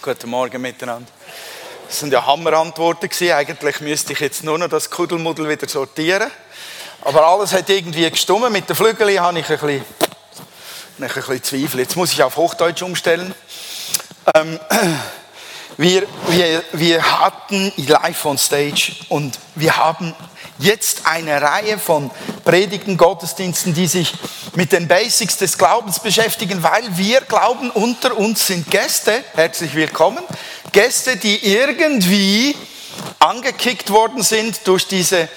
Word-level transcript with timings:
Guten 0.00 0.30
Morgen 0.30 0.62
miteinander. 0.62 1.10
Das 1.88 1.98
sind 1.98 2.12
ja 2.12 2.24
Hammerantworten 2.24 3.08
gewesen. 3.08 3.32
Eigentlich 3.32 3.80
müsste 3.80 4.12
ich 4.12 4.20
jetzt 4.20 4.44
nur 4.44 4.56
noch 4.56 4.68
das 4.68 4.90
Kuddelmuddel 4.90 5.48
wieder 5.48 5.68
sortieren. 5.68 6.30
Aber 7.02 7.26
alles 7.26 7.52
hat 7.52 7.68
irgendwie 7.68 8.08
gestummen. 8.08 8.52
Mit 8.52 8.68
den 8.68 8.76
Flügeln 8.76 9.18
habe 9.18 9.40
ich 9.40 9.50
ein 9.50 9.58
bisschen, 9.58 9.84
ein 11.00 11.08
bisschen 11.08 11.42
Zweifel. 11.42 11.80
Jetzt 11.80 11.96
muss 11.96 12.12
ich 12.12 12.22
auf 12.22 12.36
Hochdeutsch 12.36 12.82
umstellen. 12.82 13.34
Ähm, 14.36 14.60
wir, 15.76 16.06
wir, 16.28 16.62
wir 16.72 17.20
hatten 17.20 17.72
live 17.76 18.24
on 18.24 18.38
stage 18.38 18.92
und 19.08 19.38
wir 19.54 19.76
haben 19.76 20.14
jetzt 20.58 21.06
eine 21.06 21.40
Reihe 21.40 21.78
von 21.78 22.10
Predigten, 22.44 22.96
Gottesdiensten, 22.96 23.74
die 23.74 23.86
sich 23.86 24.12
mit 24.54 24.72
den 24.72 24.88
Basics 24.88 25.36
des 25.36 25.56
Glaubens 25.56 26.00
beschäftigen, 26.00 26.62
weil 26.62 26.96
wir 26.96 27.20
glauben, 27.20 27.70
unter 27.70 28.16
uns 28.16 28.46
sind 28.46 28.70
Gäste, 28.70 29.22
herzlich 29.34 29.74
willkommen, 29.74 30.24
Gäste, 30.72 31.16
die 31.16 31.46
irgendwie 31.46 32.56
angekickt 33.20 33.90
worden 33.90 34.22
sind 34.22 34.60
durch 34.64 34.86
diese, 34.86 35.28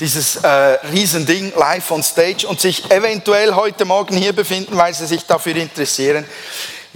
dieses 0.00 0.36
äh, 0.36 0.48
Riesending 0.48 1.52
live 1.56 1.90
on 1.90 2.02
stage 2.02 2.46
und 2.46 2.60
sich 2.60 2.90
eventuell 2.90 3.54
heute 3.54 3.84
Morgen 3.84 4.16
hier 4.16 4.32
befinden, 4.32 4.76
weil 4.76 4.94
sie 4.94 5.06
sich 5.06 5.24
dafür 5.26 5.56
interessieren, 5.56 6.24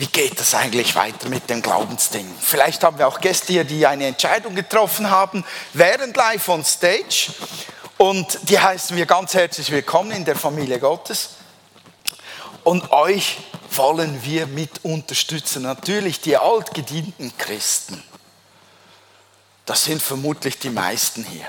wie 0.00 0.06
geht 0.06 0.40
das 0.40 0.54
eigentlich 0.54 0.94
weiter 0.94 1.28
mit 1.28 1.50
dem 1.50 1.60
Glaubensding? 1.60 2.26
Vielleicht 2.40 2.82
haben 2.84 2.96
wir 2.96 3.06
auch 3.06 3.20
Gäste 3.20 3.52
hier, 3.52 3.64
die 3.64 3.86
eine 3.86 4.06
Entscheidung 4.06 4.54
getroffen 4.54 5.10
haben 5.10 5.44
während 5.74 6.16
live 6.16 6.48
on 6.48 6.64
stage. 6.64 7.30
Und 7.98 8.38
die 8.44 8.58
heißen 8.58 8.96
wir 8.96 9.04
ganz 9.04 9.34
herzlich 9.34 9.70
willkommen 9.70 10.12
in 10.12 10.24
der 10.24 10.36
Familie 10.36 10.78
Gottes. 10.78 11.32
Und 12.64 12.92
euch 12.92 13.40
wollen 13.72 14.24
wir 14.24 14.46
mit 14.46 14.82
unterstützen. 14.86 15.64
Natürlich 15.64 16.18
die 16.22 16.38
altgedienten 16.38 17.36
Christen. 17.36 18.02
Das 19.66 19.84
sind 19.84 20.02
vermutlich 20.02 20.58
die 20.58 20.70
meisten 20.70 21.24
hier. 21.24 21.46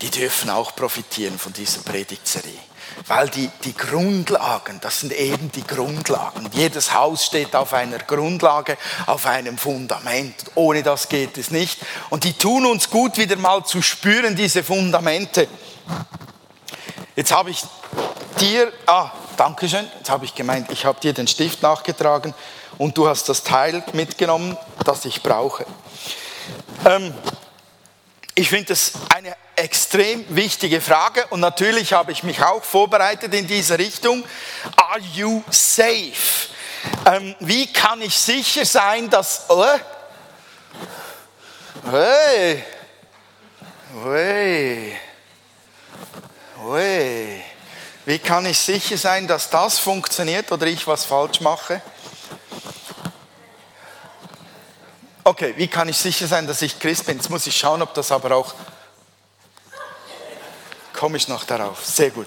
Die 0.00 0.10
dürfen 0.10 0.50
auch 0.50 0.76
profitieren 0.76 1.38
von 1.38 1.52
dieser 1.52 1.80
Predigtserie 1.80 2.68
weil 3.06 3.28
die, 3.28 3.50
die 3.64 3.74
Grundlagen, 3.74 4.80
das 4.80 5.00
sind 5.00 5.12
eben 5.12 5.52
die 5.52 5.66
Grundlagen. 5.66 6.48
Jedes 6.52 6.92
Haus 6.92 7.24
steht 7.24 7.54
auf 7.54 7.72
einer 7.72 7.98
Grundlage, 7.98 8.76
auf 9.06 9.26
einem 9.26 9.56
Fundament. 9.56 10.34
Ohne 10.54 10.82
das 10.82 11.08
geht 11.08 11.38
es 11.38 11.50
nicht. 11.50 11.78
Und 12.10 12.24
die 12.24 12.32
tun 12.32 12.66
uns 12.66 12.90
gut, 12.90 13.16
wieder 13.16 13.36
mal 13.36 13.64
zu 13.64 13.82
spüren, 13.82 14.36
diese 14.36 14.62
Fundamente. 14.62 15.48
Jetzt 17.16 17.32
habe 17.32 17.50
ich 17.50 17.62
dir, 18.40 18.72
ah, 18.86 19.10
danke 19.36 19.68
schön, 19.68 19.86
jetzt 19.98 20.10
habe 20.10 20.24
ich 20.24 20.34
gemeint, 20.34 20.70
ich 20.70 20.84
habe 20.84 21.00
dir 21.00 21.12
den 21.12 21.26
Stift 21.26 21.62
nachgetragen 21.62 22.34
und 22.78 22.96
du 22.96 23.08
hast 23.08 23.28
das 23.28 23.42
Teil 23.42 23.82
mitgenommen, 23.92 24.56
das 24.84 25.04
ich 25.04 25.22
brauche. 25.22 25.66
Ähm, 26.84 27.12
ich 28.34 28.50
finde 28.50 28.72
es 28.72 28.92
eine 29.14 29.34
extrem 29.58 30.24
wichtige 30.34 30.80
Frage 30.80 31.26
und 31.28 31.40
natürlich 31.40 31.92
habe 31.92 32.12
ich 32.12 32.22
mich 32.22 32.42
auch 32.42 32.62
vorbereitet 32.62 33.34
in 33.34 33.46
diese 33.46 33.78
Richtung. 33.78 34.24
Are 34.76 35.00
you 35.14 35.42
safe? 35.50 36.48
Ähm, 37.06 37.34
wie 37.40 37.72
kann 37.72 38.00
ich 38.02 38.16
sicher 38.16 38.64
sein, 38.64 39.10
dass... 39.10 39.44
Oh, 39.48 39.64
hey, 41.90 42.64
hey, 44.04 44.96
hey. 46.72 47.44
Wie 48.04 48.18
kann 48.18 48.46
ich 48.46 48.58
sicher 48.58 48.96
sein, 48.96 49.26
dass 49.26 49.50
das 49.50 49.78
funktioniert 49.78 50.50
oder 50.50 50.66
ich 50.66 50.86
was 50.86 51.04
falsch 51.04 51.40
mache? 51.40 51.82
Okay, 55.24 55.52
wie 55.58 55.68
kann 55.68 55.90
ich 55.90 55.98
sicher 55.98 56.26
sein, 56.26 56.46
dass 56.46 56.62
ich 56.62 56.78
Christ 56.78 57.04
bin? 57.04 57.18
Jetzt 57.18 57.28
muss 57.28 57.46
ich 57.46 57.54
schauen, 57.54 57.82
ob 57.82 57.92
das 57.92 58.10
aber 58.10 58.34
auch 58.34 58.54
komme 60.98 61.16
ich 61.16 61.28
noch 61.28 61.44
darauf. 61.44 61.84
Sehr 61.84 62.10
gut. 62.10 62.26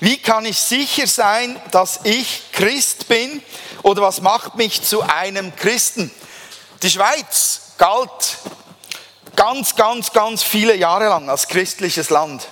Wie 0.00 0.16
kann 0.16 0.46
ich 0.46 0.58
sicher 0.58 1.06
sein, 1.06 1.60
dass 1.70 2.00
ich 2.04 2.50
Christ 2.52 3.06
bin 3.08 3.42
oder 3.82 4.00
was 4.00 4.22
macht 4.22 4.56
mich 4.56 4.82
zu 4.82 5.02
einem 5.02 5.54
Christen? 5.54 6.10
Die 6.82 6.88
Schweiz 6.88 7.60
galt 7.76 8.38
ganz, 9.36 9.76
ganz, 9.76 10.12
ganz 10.12 10.42
viele 10.42 10.74
Jahre 10.74 11.08
lang 11.08 11.28
als 11.28 11.46
christliches 11.46 12.08
Land. 12.08 12.48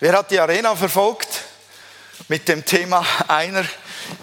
Wer 0.00 0.12
hat 0.14 0.32
die 0.32 0.40
Arena 0.40 0.74
verfolgt 0.74 1.28
mit 2.26 2.48
dem 2.48 2.64
Thema 2.64 3.06
einer? 3.28 3.64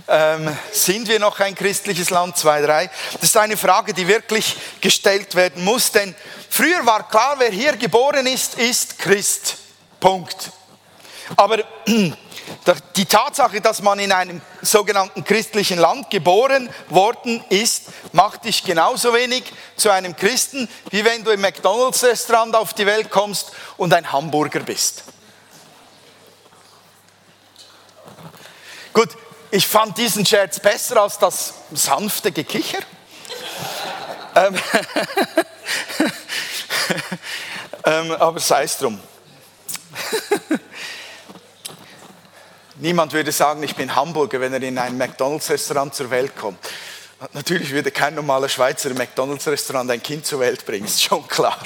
Ähm, 0.09 0.57
sind 0.73 1.07
wir 1.07 1.19
noch 1.19 1.39
ein 1.39 1.55
christliches 1.55 2.09
Land? 2.09 2.37
Zwei, 2.37 2.61
drei. 2.61 2.89
Das 3.13 3.23
ist 3.29 3.37
eine 3.37 3.55
Frage, 3.55 3.93
die 3.93 4.07
wirklich 4.07 4.57
gestellt 4.81 5.33
werden 5.35 5.63
muss, 5.63 5.93
denn 5.93 6.13
früher 6.49 6.85
war 6.85 7.07
klar, 7.07 7.35
wer 7.37 7.51
hier 7.51 7.77
geboren 7.77 8.27
ist, 8.27 8.55
ist 8.55 8.99
Christ. 8.99 9.55
Punkt. 10.01 10.51
Aber 11.35 11.57
die 12.95 13.05
Tatsache, 13.05 13.61
dass 13.61 13.81
man 13.81 13.99
in 13.99 14.11
einem 14.11 14.41
sogenannten 14.61 15.23
christlichen 15.23 15.79
Land 15.79 16.09
geboren 16.09 16.69
worden 16.89 17.43
ist, 17.49 17.83
macht 18.13 18.45
dich 18.45 18.63
genauso 18.63 19.13
wenig 19.13 19.43
zu 19.75 19.89
einem 19.89 20.15
Christen, 20.15 20.69
wie 20.89 21.03
wenn 21.03 21.23
du 21.23 21.31
im 21.31 21.41
McDonald's-Restaurant 21.41 22.55
auf 22.55 22.73
die 22.73 22.85
Welt 22.85 23.09
kommst 23.09 23.51
und 23.77 23.93
ein 23.93 24.11
Hamburger 24.11 24.61
bist. 24.61 25.03
Gut, 28.93 29.09
ich 29.51 29.67
fand 29.67 29.97
diesen 29.97 30.25
Scherz 30.25 30.59
besser 30.59 31.01
als 31.01 31.19
das 31.19 31.53
sanfte 31.71 32.31
Gekicher. 32.31 32.79
ähm, 34.35 34.55
ähm, 37.85 38.11
aber 38.13 38.39
sei 38.39 38.63
es 38.63 38.77
drum. 38.77 38.99
Niemand 42.79 43.11
würde 43.13 43.31
sagen, 43.31 43.63
ich 43.63 43.75
bin 43.75 43.95
Hamburger, 43.95 44.39
wenn 44.39 44.53
er 44.53 44.61
in 44.61 44.77
ein 44.77 44.97
McDonalds-Restaurant 44.97 45.95
zur 45.95 46.11
Welt 46.11 46.35
kommt. 46.35 46.59
Natürlich 47.33 47.71
würde 47.71 47.89
kein 47.89 48.13
normaler 48.13 48.47
Schweizer 48.47 48.91
im 48.91 48.97
McDonalds-Restaurant 48.97 49.89
ein 49.89 50.03
Kind 50.03 50.27
zur 50.27 50.41
Welt 50.41 50.63
bringen, 50.63 50.85
ist 50.85 51.01
schon 51.01 51.27
klar. 51.27 51.57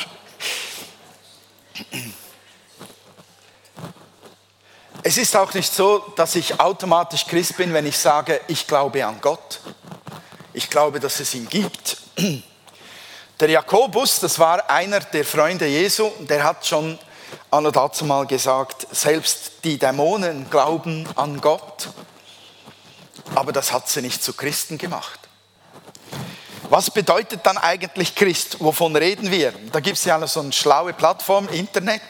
Es 5.03 5.17
ist 5.17 5.35
auch 5.35 5.53
nicht 5.53 5.73
so, 5.73 5.99
dass 6.15 6.35
ich 6.35 6.57
automatisch 6.59 7.25
Christ 7.25 7.57
bin, 7.57 7.73
wenn 7.73 7.85
ich 7.85 7.97
sage, 7.97 8.39
ich 8.47 8.65
glaube 8.65 9.05
an 9.05 9.19
Gott. 9.19 9.59
Ich 10.53 10.69
glaube, 10.69 11.01
dass 11.01 11.19
es 11.19 11.33
ihn 11.33 11.49
gibt. 11.49 11.97
Der 13.39 13.49
Jakobus, 13.49 14.19
das 14.21 14.39
war 14.39 14.69
einer 14.69 15.01
der 15.01 15.25
Freunde 15.25 15.65
Jesu, 15.65 16.09
der 16.19 16.43
hat 16.43 16.65
schon 16.65 16.97
Anno 17.49 17.71
dazu 17.71 18.05
mal 18.05 18.25
gesagt, 18.25 18.87
selbst 18.91 19.63
die 19.63 19.77
Dämonen 19.77 20.49
glauben 20.49 21.07
an 21.15 21.41
Gott, 21.41 21.89
aber 23.35 23.51
das 23.51 23.71
hat 23.71 23.89
sie 23.89 24.01
nicht 24.01 24.23
zu 24.23 24.33
Christen 24.33 24.77
gemacht. 24.77 25.19
Was 26.69 26.89
bedeutet 26.89 27.41
dann 27.43 27.57
eigentlich 27.57 28.15
Christ? 28.15 28.57
Wovon 28.61 28.95
reden 28.95 29.29
wir? 29.29 29.53
Da 29.73 29.81
gibt 29.81 29.97
es 29.97 30.05
ja 30.05 30.25
so 30.25 30.39
eine 30.39 30.53
schlaue 30.53 30.93
Plattform, 30.93 31.49
Internet. 31.49 32.01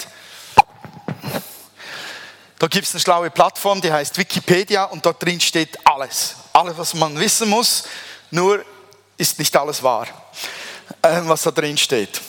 Da 2.60 2.68
gibt 2.68 2.86
es 2.86 2.94
eine 2.94 3.02
schlaue 3.02 3.32
Plattform, 3.32 3.82
die 3.82 3.92
heißt 3.92 4.20
Wikipedia 4.20 4.84
und 4.84 5.04
dort 5.04 5.24
drin 5.24 5.42
steht 5.42 5.80
alles. 5.84 6.36
Alles, 6.54 6.78
was 6.78 6.94
man 6.94 7.20
wissen 7.20 7.50
muss, 7.50 7.86
nur 8.30 8.64
ist 9.18 9.40
nicht 9.40 9.58
alles 9.58 9.82
wahr, 9.82 10.08
äh, 11.02 11.22
was 11.24 11.42
da 11.42 11.50
drin 11.50 11.76
steht. 11.76 12.22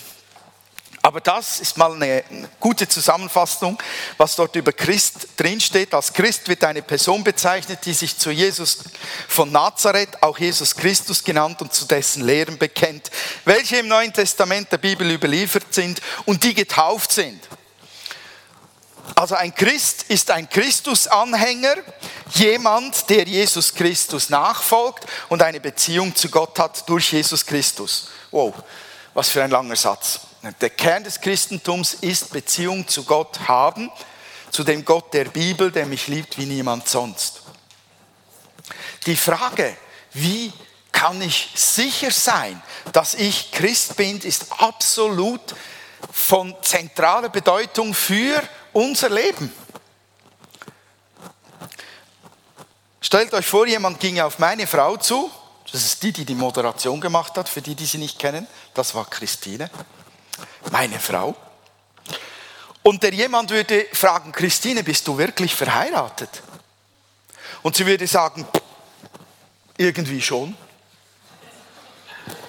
Aber 1.12 1.20
das 1.20 1.60
ist 1.60 1.76
mal 1.76 1.92
eine 1.92 2.24
gute 2.58 2.88
Zusammenfassung, 2.88 3.76
was 4.16 4.34
dort 4.34 4.56
über 4.56 4.72
Christ 4.72 5.28
drinsteht. 5.36 5.92
Als 5.92 6.10
Christ 6.10 6.48
wird 6.48 6.64
eine 6.64 6.80
Person 6.80 7.22
bezeichnet, 7.22 7.80
die 7.84 7.92
sich 7.92 8.16
zu 8.16 8.30
Jesus 8.30 8.78
von 9.28 9.52
Nazareth, 9.52 10.22
auch 10.22 10.38
Jesus 10.38 10.74
Christus 10.74 11.22
genannt 11.22 11.60
und 11.60 11.74
zu 11.74 11.84
dessen 11.84 12.24
Lehren 12.24 12.56
bekennt, 12.56 13.10
welche 13.44 13.76
im 13.76 13.88
Neuen 13.88 14.14
Testament 14.14 14.72
der 14.72 14.78
Bibel 14.78 15.10
überliefert 15.10 15.66
sind 15.74 16.00
und 16.24 16.42
die 16.44 16.54
getauft 16.54 17.12
sind. 17.12 17.46
Also 19.14 19.34
ein 19.34 19.54
Christ 19.54 20.06
ist 20.08 20.30
ein 20.30 20.48
Christusanhänger, 20.48 21.74
jemand, 22.36 23.10
der 23.10 23.28
Jesus 23.28 23.74
Christus 23.74 24.30
nachfolgt 24.30 25.04
und 25.28 25.42
eine 25.42 25.60
Beziehung 25.60 26.16
zu 26.16 26.30
Gott 26.30 26.58
hat 26.58 26.88
durch 26.88 27.12
Jesus 27.12 27.44
Christus. 27.44 28.08
Wow, 28.30 28.54
was 29.12 29.28
für 29.28 29.42
ein 29.42 29.50
langer 29.50 29.76
Satz. 29.76 30.20
Der 30.60 30.70
Kern 30.70 31.04
des 31.04 31.20
Christentums 31.20 31.94
ist 31.94 32.32
Beziehung 32.32 32.88
zu 32.88 33.04
Gott 33.04 33.46
haben, 33.46 33.90
zu 34.50 34.64
dem 34.64 34.84
Gott 34.84 35.14
der 35.14 35.26
Bibel, 35.26 35.70
der 35.70 35.86
mich 35.86 36.08
liebt 36.08 36.36
wie 36.36 36.46
niemand 36.46 36.88
sonst. 36.88 37.42
Die 39.06 39.16
Frage, 39.16 39.76
wie 40.12 40.52
kann 40.90 41.22
ich 41.22 41.50
sicher 41.54 42.10
sein, 42.10 42.60
dass 42.92 43.14
ich 43.14 43.52
Christ 43.52 43.96
bin, 43.96 44.20
ist 44.20 44.46
absolut 44.58 45.54
von 46.12 46.54
zentraler 46.62 47.28
Bedeutung 47.28 47.94
für 47.94 48.42
unser 48.72 49.10
Leben. 49.10 49.52
Stellt 53.00 53.32
euch 53.32 53.46
vor, 53.46 53.66
jemand 53.66 54.00
ging 54.00 54.20
auf 54.20 54.38
meine 54.38 54.66
Frau 54.66 54.96
zu, 54.96 55.30
Das 55.72 55.84
ist 55.84 56.02
die, 56.02 56.12
die 56.12 56.26
die 56.26 56.34
Moderation 56.34 57.00
gemacht 57.00 57.36
hat, 57.38 57.48
für 57.48 57.62
die, 57.62 57.74
die 57.74 57.86
sie 57.86 57.98
nicht 57.98 58.18
kennen. 58.18 58.46
Das 58.74 58.94
war 58.94 59.08
Christine, 59.08 59.70
meine 60.70 60.98
Frau. 60.98 61.34
Und 62.82 63.02
der 63.02 63.12
jemand 63.12 63.50
würde 63.50 63.86
fragen, 63.92 64.32
Christine, 64.32 64.82
bist 64.82 65.06
du 65.06 65.16
wirklich 65.16 65.54
verheiratet? 65.54 66.42
Und 67.62 67.76
sie 67.76 67.86
würde 67.86 68.06
sagen, 68.06 68.46
irgendwie 69.76 70.20
schon. 70.20 70.56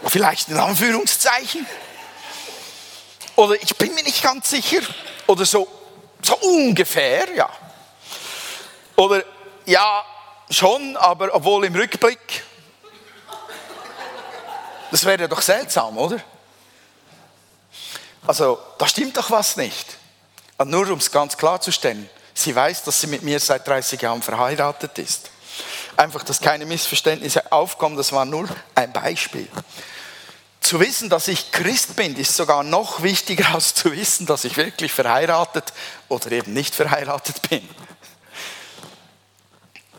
Vielleicht 0.05 0.49
in 0.49 0.57
Anführungszeichen. 0.57 1.65
Oder 3.35 3.55
ich 3.61 3.75
bin 3.77 3.93
mir 3.93 4.03
nicht 4.03 4.23
ganz 4.23 4.49
sicher. 4.49 4.81
Oder 5.27 5.45
so, 5.45 5.67
so 6.21 6.35
ungefähr, 6.37 7.33
ja. 7.35 7.49
Oder 8.95 9.23
ja, 9.65 10.03
schon, 10.49 10.97
aber 10.97 11.33
obwohl 11.33 11.65
im 11.65 11.75
Rückblick. 11.75 12.43
Das 14.91 15.05
wäre 15.05 15.27
doch 15.27 15.41
seltsam, 15.41 15.97
oder? 15.97 16.21
Also, 18.25 18.59
da 18.77 18.87
stimmt 18.87 19.17
doch 19.17 19.31
was 19.31 19.57
nicht. 19.57 19.97
Und 20.57 20.69
nur 20.69 20.89
um 20.89 20.99
es 20.99 21.11
ganz 21.11 21.37
klarzustellen, 21.37 22.09
sie 22.33 22.55
weiß, 22.55 22.83
dass 22.83 23.01
sie 23.01 23.07
mit 23.07 23.23
mir 23.23 23.39
seit 23.39 23.67
30 23.67 24.01
Jahren 24.01 24.21
verheiratet 24.21 24.97
ist. 24.97 25.29
Einfach, 25.97 26.23
dass 26.23 26.39
keine 26.39 26.65
Missverständnisse 26.65 27.51
aufkommen, 27.51 27.97
das 27.97 28.11
war 28.11 28.25
nur 28.25 28.47
ein 28.75 28.93
Beispiel. 28.93 29.47
Zu 30.61 30.79
wissen, 30.79 31.09
dass 31.09 31.27
ich 31.27 31.51
Christ 31.51 31.95
bin, 31.95 32.15
ist 32.15 32.35
sogar 32.35 32.63
noch 32.63 33.03
wichtiger 33.03 33.53
als 33.53 33.73
zu 33.75 33.91
wissen, 33.91 34.25
dass 34.25 34.45
ich 34.45 34.55
wirklich 34.55 34.93
verheiratet 34.93 35.73
oder 36.07 36.31
eben 36.31 36.53
nicht 36.53 36.73
verheiratet 36.73 37.41
bin. 37.49 37.67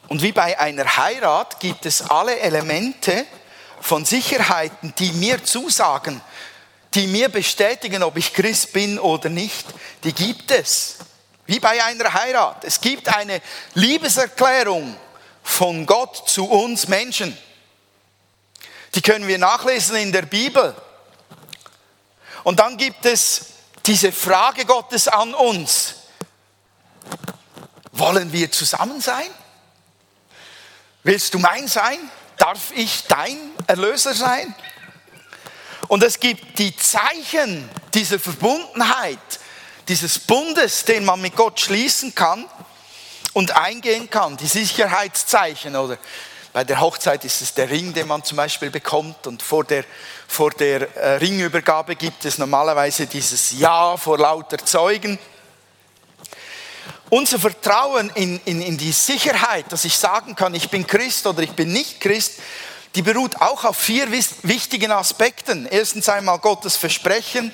Und 0.08 0.22
wie 0.22 0.32
bei 0.32 0.58
einer 0.58 0.96
Heirat 0.96 1.60
gibt 1.60 1.86
es 1.86 2.10
alle 2.10 2.38
Elemente 2.38 3.26
von 3.80 4.04
Sicherheiten, 4.04 4.94
die 4.98 5.12
mir 5.12 5.44
zusagen, 5.44 6.20
die 6.94 7.06
mir 7.06 7.28
bestätigen, 7.28 8.02
ob 8.02 8.16
ich 8.16 8.32
Christ 8.32 8.72
bin 8.72 8.98
oder 8.98 9.28
nicht. 9.28 9.66
Die 10.04 10.12
gibt 10.12 10.50
es. 10.50 10.98
Wie 11.46 11.60
bei 11.60 11.82
einer 11.82 12.12
Heirat. 12.12 12.64
Es 12.64 12.80
gibt 12.80 13.08
eine 13.08 13.42
Liebeserklärung 13.74 14.96
von 15.42 15.84
Gott 15.84 16.28
zu 16.28 16.48
uns 16.48 16.88
Menschen. 16.88 17.36
Die 18.94 19.02
können 19.02 19.26
wir 19.26 19.38
nachlesen 19.38 19.96
in 19.96 20.12
der 20.12 20.22
Bibel. 20.22 20.74
Und 22.44 22.60
dann 22.60 22.76
gibt 22.76 23.04
es 23.04 23.46
diese 23.84 24.12
Frage 24.12 24.64
Gottes 24.64 25.08
an 25.08 25.34
uns. 25.34 25.96
Wollen 27.92 28.32
wir 28.32 28.50
zusammen 28.50 29.00
sein? 29.00 29.28
Willst 31.02 31.34
du 31.34 31.38
mein 31.38 31.68
sein? 31.68 31.98
Darf 32.38 32.72
ich 32.74 33.04
dein 33.06 33.36
Erlöser 33.66 34.14
sein? 34.14 34.54
Und 35.94 36.02
es 36.02 36.18
gibt 36.18 36.58
die 36.58 36.76
Zeichen 36.76 37.70
dieser 37.94 38.18
Verbundenheit, 38.18 39.16
dieses 39.86 40.18
Bundes, 40.18 40.84
den 40.84 41.04
man 41.04 41.20
mit 41.20 41.36
Gott 41.36 41.60
schließen 41.60 42.16
kann 42.16 42.46
und 43.32 43.56
eingehen 43.56 44.10
kann, 44.10 44.36
die 44.36 44.48
Sicherheitszeichen 44.48 45.76
oder 45.76 45.96
bei 46.52 46.64
der 46.64 46.80
Hochzeit 46.80 47.24
ist 47.24 47.42
es 47.42 47.54
der 47.54 47.70
Ring, 47.70 47.94
den 47.94 48.08
man 48.08 48.24
zum 48.24 48.38
Beispiel 48.38 48.72
bekommt 48.72 49.28
und 49.28 49.40
vor 49.40 49.62
der, 49.62 49.84
vor 50.26 50.50
der 50.50 50.96
äh, 50.96 51.10
Ringübergabe 51.18 51.94
gibt 51.94 52.24
es 52.24 52.38
normalerweise 52.38 53.06
dieses 53.06 53.52
Ja 53.52 53.96
vor 53.96 54.18
lauter 54.18 54.58
Zeugen. 54.58 55.16
Unser 57.08 57.38
Vertrauen 57.38 58.10
in, 58.16 58.40
in, 58.46 58.62
in 58.62 58.76
die 58.76 58.90
Sicherheit, 58.90 59.66
dass 59.70 59.84
ich 59.84 59.96
sagen 59.96 60.34
kann, 60.34 60.56
ich 60.56 60.70
bin 60.70 60.88
Christ 60.88 61.24
oder 61.28 61.42
ich 61.42 61.52
bin 61.52 61.72
nicht 61.72 62.00
Christ, 62.00 62.40
die 62.94 63.02
beruht 63.02 63.40
auch 63.40 63.64
auf 63.64 63.76
vier 63.76 64.10
wichtigen 64.10 64.92
Aspekten. 64.92 65.66
Erstens 65.70 66.08
einmal 66.08 66.38
Gottes 66.38 66.76
Versprechen 66.76 67.52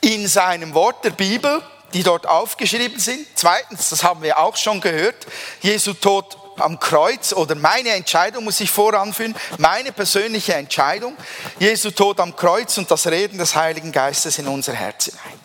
in 0.00 0.28
seinem 0.28 0.74
Wort 0.74 1.04
der 1.04 1.10
Bibel, 1.10 1.62
die 1.94 2.02
dort 2.02 2.26
aufgeschrieben 2.26 2.98
sind. 2.98 3.26
Zweitens, 3.34 3.88
das 3.88 4.04
haben 4.04 4.22
wir 4.22 4.38
auch 4.38 4.56
schon 4.56 4.80
gehört, 4.80 5.26
Jesu 5.62 5.94
Tod 5.94 6.36
am 6.56 6.78
Kreuz 6.78 7.32
oder 7.32 7.54
meine 7.54 7.90
Entscheidung 7.90 8.44
muss 8.44 8.60
ich 8.60 8.70
voranführen, 8.70 9.34
meine 9.58 9.92
persönliche 9.92 10.54
Entscheidung, 10.54 11.16
Jesu 11.58 11.90
Tod 11.90 12.20
am 12.20 12.36
Kreuz 12.36 12.76
und 12.78 12.90
das 12.90 13.06
Reden 13.06 13.38
des 13.38 13.54
Heiligen 13.54 13.90
Geistes 13.90 14.38
in 14.38 14.46
unser 14.46 14.74
Herz 14.74 15.06
hinein. 15.06 15.40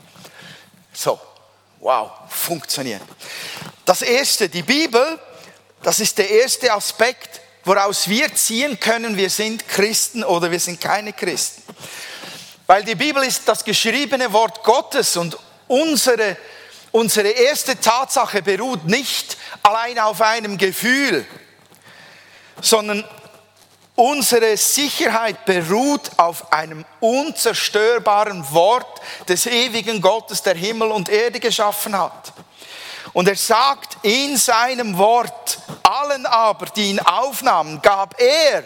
So, 0.94 1.20
wow, 1.80 2.12
funktioniert. 2.28 3.02
Das 3.86 4.02
erste, 4.02 4.50
die 4.50 4.64
Bibel, 4.64 5.20
das 5.82 6.00
ist 6.00 6.18
der 6.18 6.30
erste 6.30 6.74
Aspekt, 6.74 7.39
woraus 7.70 8.10
wir 8.10 8.34
ziehen 8.34 8.80
können, 8.80 9.16
wir 9.16 9.30
sind 9.30 9.68
Christen 9.68 10.24
oder 10.24 10.50
wir 10.50 10.60
sind 10.60 10.82
keine 10.82 11.14
Christen. 11.14 11.62
Weil 12.66 12.84
die 12.84 12.96
Bibel 12.96 13.24
ist 13.24 13.48
das 13.48 13.64
geschriebene 13.64 14.34
Wort 14.34 14.64
Gottes 14.64 15.16
und 15.18 15.38
unsere, 15.68 16.36
unsere 16.92 17.28
erste 17.28 17.80
Tatsache 17.80 18.42
beruht 18.42 18.86
nicht 18.86 19.38
allein 19.62 20.00
auf 20.00 20.20
einem 20.20 20.58
Gefühl, 20.58 21.28
sondern 22.60 23.08
unsere 23.94 24.58
Sicherheit 24.58 25.46
beruht 25.46 26.10
auf 26.18 26.52
einem 26.52 26.84
unzerstörbaren 27.02 28.52
Wort 28.52 29.00
des 29.28 29.46
ewigen 29.46 30.02
Gottes, 30.02 30.42
der 30.42 30.56
Himmel 30.56 30.90
und 30.90 31.08
Erde 31.08 31.40
geschaffen 31.40 31.96
hat. 31.96 32.34
Und 33.14 33.28
er 33.28 33.36
sagt 33.36 33.98
in 34.04 34.38
seinem 34.38 34.98
Wort, 34.98 35.60
allen 35.84 36.26
aber, 36.26 36.68
die 36.68 36.92
ihn 36.92 37.00
aufnahmen, 37.00 37.82
gab 37.82 38.20
er 38.20 38.64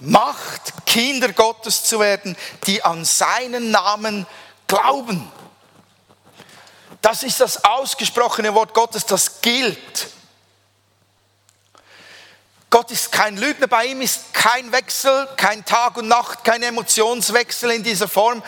Macht, 0.00 0.86
Kinder 0.86 1.32
Gottes 1.32 1.84
zu 1.84 2.00
werden, 2.00 2.36
die 2.66 2.82
an 2.82 3.04
seinen 3.04 3.70
Namen 3.70 4.26
glauben. 4.66 5.30
Das 7.00 7.22
ist 7.22 7.40
das 7.40 7.64
ausgesprochene 7.64 8.54
Wort 8.54 8.74
Gottes, 8.74 9.06
das 9.06 9.40
gilt. 9.40 10.08
Gott 12.70 12.90
ist 12.90 13.12
kein 13.12 13.36
Lügner, 13.36 13.68
bei 13.68 13.86
ihm 13.86 14.00
ist 14.00 14.34
kein 14.34 14.72
Wechsel, 14.72 15.28
kein 15.36 15.64
Tag 15.64 15.96
und 15.96 16.08
Nacht, 16.08 16.42
kein 16.42 16.62
Emotionswechsel 16.62 17.70
in 17.70 17.84
dieser 17.84 18.08
Form, 18.08 18.42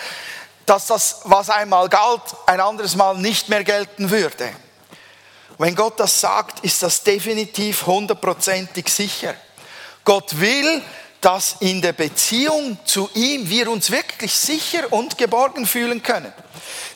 dass 0.65 0.87
das, 0.87 1.21
was 1.25 1.49
einmal 1.49 1.89
galt, 1.89 2.23
ein 2.47 2.61
anderes 2.61 2.97
Mal 2.97 3.17
nicht 3.19 3.49
mehr 3.49 3.63
gelten 3.63 4.11
würde. 4.11 4.51
Wenn 5.59 5.75
Gott 5.75 5.99
das 5.99 6.21
sagt, 6.21 6.61
ist 6.61 6.83
das 6.83 7.03
definitiv 7.03 7.87
hundertprozentig 7.87 8.89
sicher. 8.89 9.35
Gott 10.05 10.39
will, 10.39 10.83
dass 11.21 11.57
in 11.61 11.81
der 11.83 11.93
Beziehung 11.93 12.79
zu 12.85 13.09
ihm 13.15 13.49
wir 13.49 13.71
uns 13.71 13.91
wirklich 13.91 14.33
sicher 14.33 14.93
und 14.93 15.19
geborgen 15.19 15.67
fühlen 15.67 16.03
können. 16.03 16.33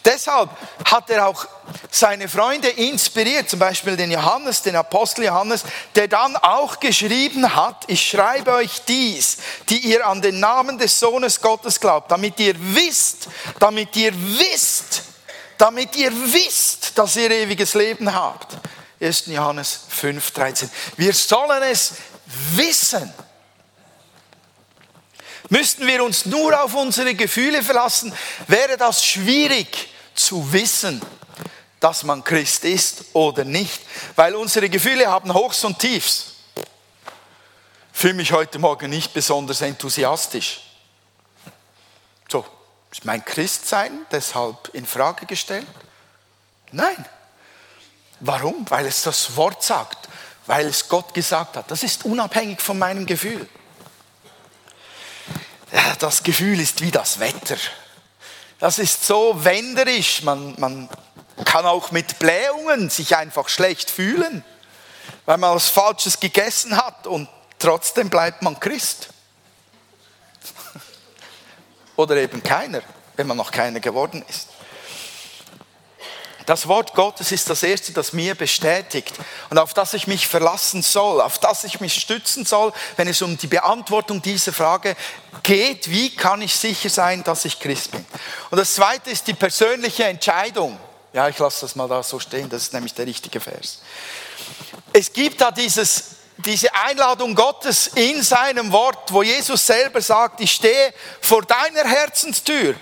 Deshalb 0.05 0.51
hat 0.85 1.11
er 1.11 1.27
auch 1.27 1.47
seine 1.91 2.29
Freunde 2.29 2.69
inspiriert, 2.69 3.51
zum 3.51 3.59
Beispiel 3.59 3.97
den 3.97 4.11
Johannes, 4.11 4.63
den 4.63 4.77
Apostel 4.77 5.25
Johannes, 5.25 5.65
der 5.95 6.09
dann 6.09 6.37
auch 6.37 6.81
geschrieben 6.81 7.55
hat, 7.55 7.85
ich 7.89 8.09
schreibe 8.09 8.53
euch 8.53 8.83
dies, 8.87 9.39
die 9.69 9.79
ihr 9.79 10.07
an 10.07 10.23
den 10.23 10.39
Namen 10.41 10.79
des 10.79 10.99
Sohnes 10.99 11.41
Gottes 11.41 11.81
glaubt, 11.81 12.11
damit 12.11 12.39
ihr 12.41 12.55
wisst, 12.57 13.29
damit 13.59 13.97
ihr 13.97 14.13
wisst, 14.15 15.03
damit 15.61 15.95
ihr 15.97 16.11
wisst, 16.33 16.97
dass 16.97 17.17
ihr 17.17 17.31
ewiges 17.31 17.75
Leben 17.75 18.13
habt. 18.13 18.57
1. 18.99 19.27
Johannes 19.27 19.81
5, 19.91 20.31
13. 20.31 20.71
Wir 20.97 21.13
sollen 21.13 21.63
es 21.65 21.93
wissen. 22.53 23.13
Müssten 25.51 25.87
wir 25.87 26.03
uns 26.03 26.25
nur 26.25 26.63
auf 26.63 26.75
unsere 26.75 27.15
Gefühle 27.15 27.63
verlassen, 27.63 28.13
wäre 28.47 28.79
das 28.79 29.05
schwierig 29.05 29.89
zu 30.15 30.51
wissen, 30.51 31.03
dass 31.79 32.05
man 32.05 32.25
Christ 32.25 32.65
ist 32.65 33.05
oder 33.13 33.45
nicht, 33.45 33.81
weil 34.17 34.35
unsere 34.37 34.71
Gefühle 34.71 35.09
haben 35.09 35.35
Hochs 35.35 35.63
und 35.65 35.79
Tiefs. 35.79 36.37
Fühle 37.93 38.15
mich 38.15 38.33
heute 38.33 38.59
Morgen 38.59 38.89
nicht 38.89 39.13
besonders 39.13 39.61
enthusiastisch. 39.61 40.70
Ist 42.91 43.05
mein 43.05 43.25
Christsein 43.25 44.07
deshalb 44.11 44.71
in 44.73 44.85
Frage 44.85 45.27
gestellt? 45.27 45.67
Nein. 46.73 47.05
Warum? 48.21 48.69
Weil 48.69 48.87
es 48.87 49.03
das 49.03 49.37
Wort 49.37 49.63
sagt, 49.63 50.09
weil 50.47 50.67
es 50.67 50.89
Gott 50.89 51.15
gesagt 51.15 51.57
hat. 51.57 51.71
Das 51.71 51.83
ist 51.83 52.05
unabhängig 52.05 52.61
von 52.61 52.79
meinem 52.79 53.07
Gefühl. 53.07 53.49
Das 55.99 56.23
Gefühl 56.23 56.61
ist 56.61 56.81
wie 56.81 56.91
das 56.91 57.21
Wetter. 57.21 57.57
Das 58.59 58.79
ist 58.79 59.07
so 59.07 59.45
wenderisch. 59.45 60.23
Man, 60.23 60.55
man 60.59 60.89
kann 61.45 61.65
auch 61.65 61.93
mit 61.93 62.19
Blähungen 62.19 62.91
sich 62.91 63.17
einfach 63.17 63.49
schlecht 63.49 63.89
fühlen, 63.89 64.45
weil 65.25 65.39
man 65.39 65.55
was 65.55 65.69
Falsches 65.69 66.21
gegessen 66.21 66.77
hat 66.77 67.07
und 67.07 67.29
trotzdem 67.59 68.11
bleibt 68.11 68.43
man 68.43 68.59
Christ. 68.59 69.09
Oder 72.01 72.17
eben 72.17 72.43
keiner, 72.43 72.81
wenn 73.17 73.27
man 73.27 73.37
noch 73.37 73.51
keiner 73.51 73.79
geworden 73.79 74.25
ist. 74.27 74.49
Das 76.47 76.67
Wort 76.67 76.95
Gottes 76.95 77.31
ist 77.31 77.51
das 77.51 77.63
Erste, 77.63 77.93
das 77.93 78.15
mir 78.15 78.35
bestätigt 78.35 79.13
und 79.51 79.59
auf 79.59 79.75
das 79.75 79.93
ich 79.93 80.07
mich 80.07 80.27
verlassen 80.27 80.81
soll, 80.81 81.21
auf 81.21 81.39
das 81.39 81.65
ich 81.65 81.79
mich 81.79 81.93
stützen 81.93 82.47
soll, 82.47 82.73
wenn 82.97 83.07
es 83.07 83.21
um 83.21 83.37
die 83.37 83.49
Beantwortung 83.49 84.23
dieser 84.23 84.55
Frage 84.55 84.97
geht, 85.43 85.91
wie 85.91 86.17
kann 86.17 86.41
ich 86.41 86.57
sicher 86.57 86.89
sein, 86.89 87.23
dass 87.23 87.45
ich 87.45 87.61
Christ 87.61 87.91
bin. 87.91 88.07
Und 88.51 88.57
das 88.57 88.73
Zweite 88.73 89.11
ist 89.11 89.27
die 89.27 89.35
persönliche 89.35 90.05
Entscheidung. 90.05 90.79
Ja, 91.13 91.29
ich 91.29 91.39
lasse 91.39 91.61
das 91.67 91.77
mal 91.77 91.87
da 91.87 92.03
so 92.03 92.19
stehen, 92.19 92.49
das 92.49 92.63
ist 92.63 92.73
nämlich 92.73 92.95
der 92.95 93.07
richtige 93.07 93.41
Vers. 93.41 93.83
Es 94.95 95.13
gibt 95.13 95.43
da 95.43 95.51
dieses, 95.51 96.17
diese 96.45 96.75
Einladung 96.75 97.35
Gottes 97.35 97.89
in 97.89 98.23
seinem 98.23 98.73
Wort, 98.73 99.13
wo 99.13 99.23
Jesus 99.23 99.67
selber 99.67 100.01
sagt, 100.01 100.41
ich 100.41 100.53
stehe 100.53 100.93
vor 101.21 101.43
deiner 101.43 101.85
Herzenstür 101.89 102.75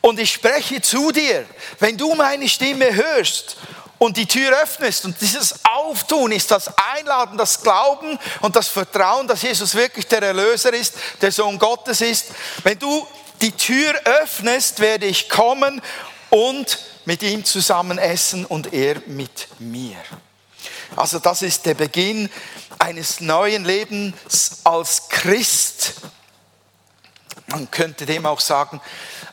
und 0.00 0.18
ich 0.18 0.32
spreche 0.32 0.80
zu 0.80 1.10
dir. 1.12 1.46
Wenn 1.78 1.96
du 1.96 2.14
meine 2.14 2.48
Stimme 2.48 2.94
hörst 2.94 3.56
und 3.98 4.16
die 4.16 4.26
Tür 4.26 4.52
öffnest 4.62 5.04
und 5.04 5.20
dieses 5.20 5.64
Auftun 5.64 6.32
ist 6.32 6.50
das 6.50 6.70
Einladen, 6.94 7.38
das 7.38 7.62
Glauben 7.62 8.18
und 8.40 8.56
das 8.56 8.68
Vertrauen, 8.68 9.26
dass 9.26 9.42
Jesus 9.42 9.74
wirklich 9.74 10.06
der 10.06 10.22
Erlöser 10.22 10.72
ist, 10.72 10.94
der 11.20 11.32
Sohn 11.32 11.58
Gottes 11.58 12.00
ist. 12.00 12.26
Wenn 12.62 12.78
du 12.78 13.06
die 13.40 13.52
Tür 13.52 13.94
öffnest, 14.04 14.80
werde 14.80 15.06
ich 15.06 15.28
kommen 15.28 15.82
und 16.30 16.78
mit 17.04 17.22
ihm 17.22 17.44
zusammen 17.44 17.98
essen 17.98 18.44
und 18.44 18.72
er 18.72 18.96
mit 19.06 19.48
mir. 19.58 19.96
Also 20.96 21.18
das 21.18 21.42
ist 21.42 21.66
der 21.66 21.74
Beginn 21.74 22.30
eines 22.78 23.20
neuen 23.20 23.64
Lebens 23.64 24.60
als 24.64 25.08
Christ. 25.08 25.94
Man 27.48 27.70
könnte 27.70 28.06
dem 28.06 28.26
auch 28.26 28.40
sagen, 28.40 28.80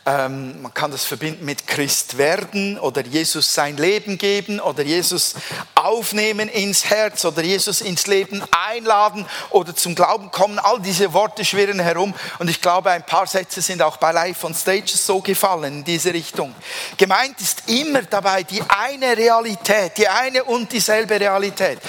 ähm, 0.05 0.61
man 0.61 0.71
kann 0.71 0.91
das 0.91 1.03
verbinden 1.03 1.45
mit 1.45 1.65
Christ 1.65 2.19
werden 2.19 2.77
oder 2.77 3.01
Jesus 3.01 3.55
sein 3.55 3.75
Leben 3.75 4.19
geben 4.19 4.59
oder 4.59 4.83
Jesus 4.83 5.33
aufnehmen 5.73 6.47
ins 6.47 6.85
Herz 6.85 7.25
oder 7.25 7.41
Jesus 7.41 7.81
ins 7.81 8.05
Leben 8.05 8.43
einladen 8.51 9.25
oder 9.49 9.75
zum 9.75 9.95
Glauben 9.95 10.29
kommen. 10.29 10.59
All 10.59 10.79
diese 10.79 11.11
Worte 11.13 11.43
schwirren 11.43 11.79
herum 11.79 12.13
und 12.37 12.49
ich 12.51 12.61
glaube, 12.61 12.91
ein 12.91 13.03
paar 13.03 13.25
Sätze 13.25 13.61
sind 13.61 13.81
auch 13.81 13.97
bei 13.97 14.11
Live 14.11 14.43
on 14.43 14.53
Stages 14.53 15.03
so 15.03 15.19
gefallen 15.19 15.77
in 15.79 15.83
diese 15.83 16.13
Richtung. 16.13 16.53
Gemeint 16.97 17.41
ist 17.41 17.63
immer 17.67 18.03
dabei 18.03 18.43
die 18.43 18.61
eine 18.67 19.17
Realität, 19.17 19.97
die 19.97 20.07
eine 20.07 20.43
und 20.43 20.71
dieselbe 20.71 21.19
Realität. 21.19 21.79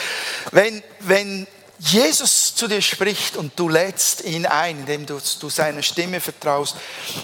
Wenn, 0.53 0.83
wenn 1.01 1.47
Jesus 1.79 2.55
zu 2.55 2.69
dir 2.69 2.81
spricht 2.81 3.37
und 3.37 3.59
du 3.59 3.69
lädst 3.69 4.23
ihn 4.23 4.47
ein, 4.47 4.81
indem 4.81 5.07
du, 5.07 5.21
du 5.41 5.51
seiner 5.51 5.83
Stimme 5.83 6.21
vertraust, 6.21 6.77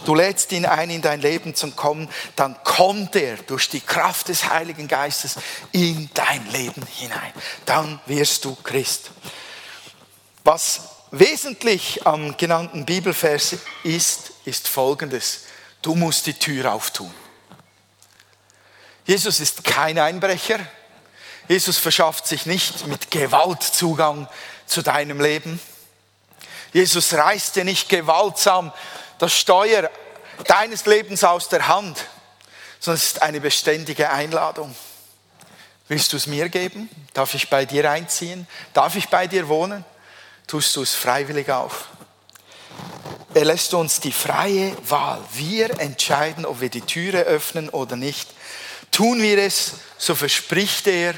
du 0.05 0.15
lädst 0.15 0.51
ihn 0.53 0.67
ein, 0.67 0.91
in 0.91 1.03
dein 1.03 1.21
Leben 1.21 1.55
zu 1.55 1.71
kommen, 1.71 2.09
dann 2.37 2.57
kommt 2.65 3.15
er 3.15 3.37
durch 3.37 3.69
die 3.69 3.81
Kraft 3.81 4.29
des 4.29 4.51
Heiligen 4.51 4.89
Geistes 4.89 5.37
in 5.73 6.11
dein 6.15 6.51
Leben 6.51 6.85
hinein. 6.97 7.33
Dann 7.65 8.01
wirst 8.07 8.45
du 8.45 8.57
Christ. 8.57 9.11
Was 10.43 10.81
wesentlich 11.13 12.07
am 12.07 12.37
genannten 12.37 12.85
Bibelvers 12.85 13.57
ist, 13.85 14.33
ist 14.45 14.69
folgendes. 14.69 15.43
Du 15.83 15.95
musst 15.95 16.27
die 16.27 16.35
Tür 16.35 16.73
auftun. 16.73 17.13
Jesus 19.07 19.41
ist 19.41 19.65
kein 19.65 19.99
Einbrecher. 19.99 20.61
Jesus 21.51 21.79
verschafft 21.79 22.29
sich 22.29 22.47
nicht 22.47 22.87
mit 22.87 23.11
Gewalt 23.11 23.61
Zugang 23.65 24.29
zu 24.67 24.83
deinem 24.83 25.21
Leben. 25.21 25.59
Jesus 26.73 27.13
reißt 27.13 27.57
dir 27.57 27.65
nicht 27.65 27.89
gewaltsam 27.89 28.73
das 29.19 29.33
Steuer 29.33 29.91
deines 30.45 30.87
Lebens 30.87 31.25
aus 31.25 31.49
der 31.49 31.67
Hand, 31.67 32.07
sondern 32.79 32.99
es 32.99 33.07
ist 33.09 33.23
eine 33.23 33.41
beständige 33.41 34.11
Einladung. 34.11 34.73
Willst 35.89 36.13
du 36.13 36.19
es 36.19 36.29
mir 36.29 36.49
geben? 36.51 36.89
Darf 37.15 37.35
ich 37.35 37.51
bei 37.51 37.65
dir 37.65 37.91
einziehen? 37.91 38.47
Darf 38.73 38.95
ich 38.95 39.09
bei 39.09 39.27
dir 39.27 39.49
wohnen? 39.49 39.85
Tust 40.47 40.77
du 40.77 40.83
es 40.83 40.95
freiwillig 40.95 41.51
auf? 41.51 41.89
Er 43.35 43.45
lässt 43.45 43.75
uns 43.75 43.99
die 43.99 44.13
freie 44.13 44.77
Wahl. 44.89 45.21
Wir 45.33 45.81
entscheiden, 45.81 46.47
ob 46.47 46.61
wir 46.61 46.71
die 46.71 46.83
Türe 46.83 47.23
öffnen 47.23 47.71
oder 47.71 47.97
nicht. 47.97 48.31
Tun 48.93 49.21
wir 49.21 49.39
es, 49.39 49.73
so 49.99 50.15
verspricht 50.15 50.87
er, 50.87 51.17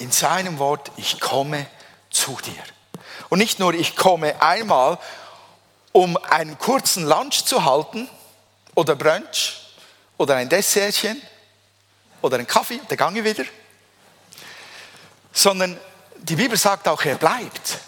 in 0.00 0.10
seinem 0.10 0.58
Wort, 0.58 0.90
ich 0.96 1.20
komme 1.20 1.66
zu 2.10 2.38
dir. 2.44 2.62
Und 3.28 3.38
nicht 3.38 3.58
nur, 3.58 3.74
ich 3.74 3.96
komme 3.96 4.40
einmal, 4.42 4.98
um 5.92 6.16
einen 6.16 6.58
kurzen 6.58 7.04
Lunch 7.04 7.44
zu 7.44 7.64
halten 7.64 8.08
oder 8.74 8.96
Brunch 8.96 9.60
oder 10.16 10.36
ein 10.36 10.48
Dessertchen 10.48 11.20
oder 12.22 12.38
einen 12.38 12.46
Kaffee, 12.46 12.80
der 12.88 12.96
gange 12.96 13.24
wieder, 13.24 13.44
sondern 15.32 15.78
die 16.16 16.36
Bibel 16.36 16.56
sagt 16.56 16.88
auch, 16.88 17.02
er 17.04 17.16
bleibt. 17.16 17.78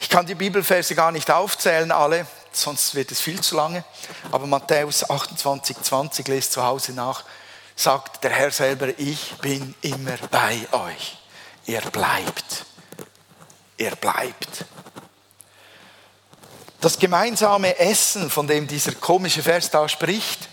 Ich 0.00 0.08
kann 0.08 0.26
die 0.26 0.34
Bibelverse 0.34 0.94
gar 0.94 1.12
nicht 1.12 1.30
aufzählen, 1.30 1.90
alle, 1.92 2.26
sonst 2.52 2.94
wird 2.94 3.10
es 3.10 3.20
viel 3.20 3.40
zu 3.40 3.56
lange. 3.56 3.84
Aber 4.30 4.46
Matthäus 4.46 5.08
28, 5.08 5.80
20, 5.80 6.28
lest 6.28 6.52
zu 6.52 6.62
Hause 6.62 6.92
nach 6.92 7.24
sagt 7.76 8.24
der 8.24 8.30
Herr 8.30 8.50
selber, 8.50 8.88
ich 8.98 9.34
bin 9.40 9.74
immer 9.82 10.16
bei 10.30 10.66
euch. 10.72 11.18
Er 11.66 11.82
bleibt. 11.82 12.64
Er 13.76 13.96
bleibt. 13.96 14.64
Das 16.80 16.98
gemeinsame 16.98 17.78
Essen, 17.78 18.30
von 18.30 18.46
dem 18.46 18.66
dieser 18.66 18.92
komische 18.92 19.42
Vers 19.42 19.70
da 19.70 19.88
spricht, 19.88 20.48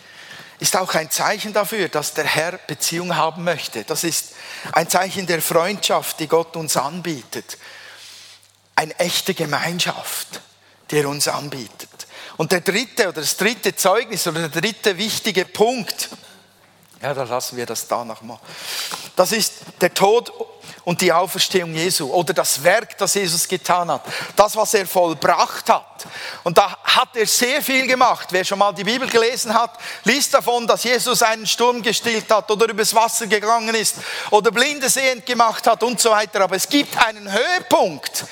ist 0.60 0.78
auch 0.78 0.94
ein 0.94 1.10
Zeichen 1.10 1.54
dafür, 1.54 1.90
dass 1.90 2.14
der 2.14 2.26
Herr 2.26 2.54
Beziehung 2.68 3.16
haben 3.16 3.44
möchte. 3.44 3.84
Das 3.84 4.04
ist 4.04 4.34
ein 4.72 4.88
Zeichen 4.88 5.26
der 5.26 5.42
Freundschaft, 5.42 6.20
die 6.20 6.28
Gott 6.28 6.56
uns 6.56 6.78
anbietet. 6.78 7.58
Eine 8.76 8.98
echte 9.00 9.34
Gemeinschaft, 9.34 10.40
die 10.90 11.00
er 11.00 11.10
uns 11.10 11.28
anbietet. 11.28 11.90
Und 12.38 12.52
der 12.52 12.62
dritte 12.62 13.10
oder 13.10 13.22
das 13.22 13.38
dritte 13.38 13.76
Zeugnis 13.76 14.26
oder 14.28 14.48
der 14.48 14.62
dritte 14.62 14.98
wichtige 14.98 15.46
Punkt, 15.46 16.10
ja, 17.02 17.14
dann 17.14 17.28
lassen 17.28 17.58
wir 17.58 17.66
das 17.66 17.88
da 17.88 18.06
nochmal. 18.06 18.38
Das 19.16 19.32
ist 19.32 19.54
der 19.82 19.94
Tod 19.94 20.32
und 20.84 21.02
die 21.02 21.12
Auferstehung 21.12 21.74
Jesu 21.74 22.12
oder 22.12 22.34
das 22.34 22.64
Werk, 22.64 22.98
das 22.98 23.14
Jesus 23.14 23.48
getan 23.48 23.90
hat. 23.92 24.04
Das, 24.36 24.56
was 24.56 24.74
er 24.74 24.86
vollbracht 24.86 25.70
hat. 25.70 26.08
Und 26.44 26.58
da 26.58 26.78
hat 26.84 27.16
er 27.16 27.26
sehr 27.26 27.62
viel 27.62 27.88
gemacht. 27.88 28.28
Wer 28.32 28.44
schon 28.44 28.60
mal 28.60 28.74
die 28.74 28.84
Bibel 28.84 29.08
gelesen 29.08 29.54
hat, 29.54 29.78
liest 30.04 30.34
davon, 30.34 30.66
dass 30.68 30.84
Jesus 30.84 31.22
einen 31.22 31.46
Sturm 31.46 31.82
gestillt 31.82 32.30
hat 32.32 32.50
oder 32.50 32.70
übers 32.70 32.94
Wasser 32.94 33.28
gegangen 33.28 33.76
ist 33.76 33.96
oder 34.32 34.52
Blinde 34.52 34.90
sehend 34.90 35.26
gemacht 35.26 35.68
hat 35.68 35.84
und 35.84 36.00
so 36.00 36.12
weiter. 36.12 36.42
Aber 36.42 36.56
es 36.56 36.68
gibt 36.68 36.98
einen 37.04 37.32
Höhepunkt, 37.32 38.26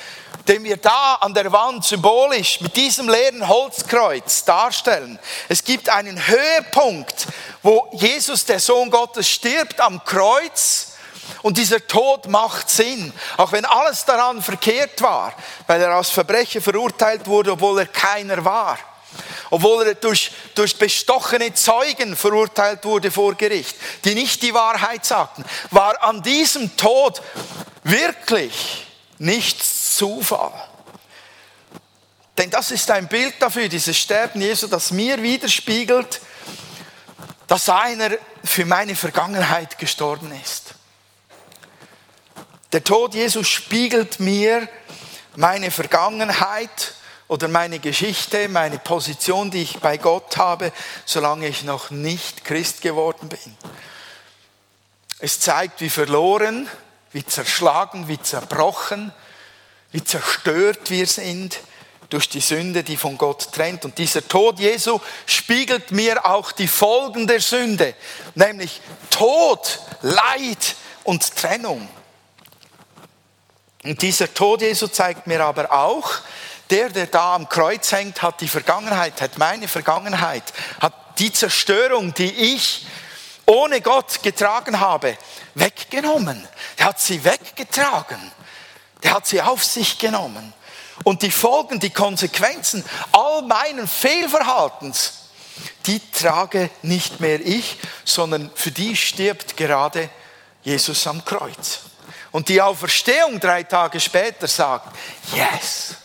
den 0.47 0.63
wir 0.63 0.77
da 0.77 1.15
an 1.15 1.35
der 1.35 1.51
Wand 1.51 1.85
symbolisch 1.85 2.59
mit 2.61 2.75
diesem 2.75 3.07
leeren 3.07 3.47
Holzkreuz 3.47 4.43
darstellen. 4.45 5.19
Es 5.47 5.63
gibt 5.63 5.89
einen 5.89 6.27
Höhepunkt, 6.27 7.27
wo 7.61 7.89
Jesus, 7.93 8.45
der 8.45 8.59
Sohn 8.59 8.89
Gottes, 8.89 9.27
stirbt 9.27 9.79
am 9.79 10.03
Kreuz. 10.03 10.93
Und 11.41 11.57
dieser 11.57 11.85
Tod 11.85 12.27
macht 12.27 12.69
Sinn, 12.69 13.13
auch 13.37 13.51
wenn 13.51 13.63
alles 13.63 14.03
daran 14.03 14.41
verkehrt 14.41 15.01
war, 15.01 15.33
weil 15.67 15.81
er 15.81 15.91
als 15.91 16.09
Verbrecher 16.09 16.59
verurteilt 16.59 17.27
wurde, 17.27 17.51
obwohl 17.51 17.79
er 17.79 17.85
keiner 17.85 18.43
war. 18.43 18.77
Obwohl 19.51 19.87
er 19.87 19.95
durch, 19.95 20.31
durch 20.55 20.77
bestochene 20.77 21.53
Zeugen 21.53 22.15
verurteilt 22.15 22.83
wurde 22.83 23.11
vor 23.11 23.35
Gericht, 23.35 23.75
die 24.03 24.15
nicht 24.15 24.41
die 24.41 24.53
Wahrheit 24.53 25.05
sagten, 25.05 25.43
war 25.71 26.01
an 26.03 26.21
diesem 26.21 26.75
Tod 26.75 27.21
wirklich 27.83 28.85
nichts 29.17 29.95
Zufall. 29.95 30.53
Denn 32.37 32.49
das 32.49 32.71
ist 32.71 32.89
ein 32.91 33.07
Bild 33.07 33.35
dafür, 33.39 33.67
dieses 33.67 33.97
Sterben 33.97 34.41
Jesu, 34.41 34.67
das 34.67 34.91
mir 34.91 35.21
widerspiegelt, 35.21 36.21
dass 37.49 37.67
einer 37.67 38.11
für 38.43 38.65
meine 38.65 38.95
Vergangenheit 38.95 39.79
gestorben 39.79 40.31
ist. 40.43 40.75
Der 42.71 42.83
Tod 42.83 43.15
Jesu 43.15 43.43
spiegelt 43.43 44.19
mir 44.19 44.69
meine 45.35 45.71
Vergangenheit 45.71 46.93
oder 47.27 47.47
meine 47.47 47.79
Geschichte, 47.79 48.47
meine 48.49 48.77
Position, 48.77 49.49
die 49.49 49.63
ich 49.63 49.79
bei 49.79 49.97
Gott 49.97 50.37
habe, 50.37 50.71
solange 51.05 51.47
ich 51.47 51.63
noch 51.63 51.89
nicht 51.89 52.45
Christ 52.45 52.81
geworden 52.81 53.29
bin. 53.29 53.57
Es 55.17 55.39
zeigt, 55.39 55.81
wie 55.81 55.89
verloren, 55.89 56.69
wie 57.11 57.25
zerschlagen, 57.25 58.07
wie 58.07 58.21
zerbrochen, 58.21 59.11
wie 59.91 60.03
zerstört 60.03 60.91
wir 60.91 61.07
sind 61.07 61.59
durch 62.09 62.27
die 62.27 62.41
Sünde, 62.41 62.83
die 62.83 62.97
von 62.97 63.17
Gott 63.17 63.51
trennt. 63.51 63.85
Und 63.85 63.97
dieser 63.97 64.27
Tod 64.27 64.59
Jesu 64.59 64.99
spiegelt 65.25 65.91
mir 65.91 66.25
auch 66.25 66.51
die 66.51 66.67
Folgen 66.67 67.27
der 67.27 67.39
Sünde, 67.39 67.93
nämlich 68.35 68.81
Tod, 69.09 69.79
Leid 70.01 70.75
und 71.03 71.35
Trennung. 71.35 71.87
Und 73.83 74.01
dieser 74.01 74.33
Tod 74.33 74.61
Jesu 74.61 74.87
zeigt 74.87 75.27
mir 75.27 75.43
aber 75.43 75.71
auch, 75.71 76.11
der, 76.69 76.89
der 76.89 77.07
da 77.07 77.35
am 77.35 77.49
Kreuz 77.49 77.91
hängt, 77.91 78.21
hat 78.21 78.41
die 78.41 78.47
Vergangenheit, 78.47 79.21
hat 79.21 79.37
meine 79.37 79.67
Vergangenheit, 79.67 80.43
hat 80.79 80.93
die 81.19 81.31
Zerstörung, 81.31 82.13
die 82.13 82.31
ich 82.53 82.85
ohne 83.45 83.81
Gott 83.81 84.21
getragen 84.21 84.79
habe, 84.79 85.17
weggenommen. 85.55 86.47
Er 86.77 86.85
hat 86.85 86.99
sie 86.99 87.23
weggetragen. 87.23 88.31
Der 89.01 89.13
hat 89.13 89.25
sie 89.25 89.41
auf 89.41 89.63
sich 89.63 89.97
genommen. 89.97 90.53
Und 91.03 91.21
die 91.21 91.31
Folgen, 91.31 91.79
die 91.79 91.89
Konsequenzen 91.91 92.83
all 93.11 93.41
meinen 93.43 93.87
Fehlverhaltens, 93.87 95.13
die 95.85 95.99
trage 96.11 96.69
nicht 96.81 97.19
mehr 97.19 97.39
ich, 97.39 97.77
sondern 98.05 98.51
für 98.55 98.71
die 98.71 98.95
stirbt 98.95 99.57
gerade 99.57 100.09
Jesus 100.63 101.07
am 101.07 101.23
Kreuz. 101.23 101.81
Und 102.31 102.49
die 102.49 102.61
Auferstehung 102.61 103.39
drei 103.39 103.63
Tage 103.63 103.99
später 103.99 104.47
sagt, 104.47 104.95
yes, 105.33 105.95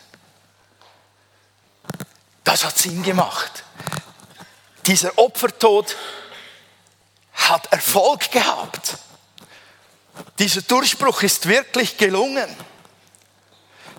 das 2.45 2.65
hat 2.65 2.79
Sinn 2.79 3.03
gemacht. 3.03 3.65
Dieser 4.87 5.19
Opfertod 5.19 5.97
hat 7.33 7.73
Erfolg 7.73 8.31
gehabt. 8.31 8.99
Dieser 10.39 10.63
Durchbruch 10.63 11.23
ist 11.23 11.47
wirklich 11.47 11.97
gelungen. 11.97 12.55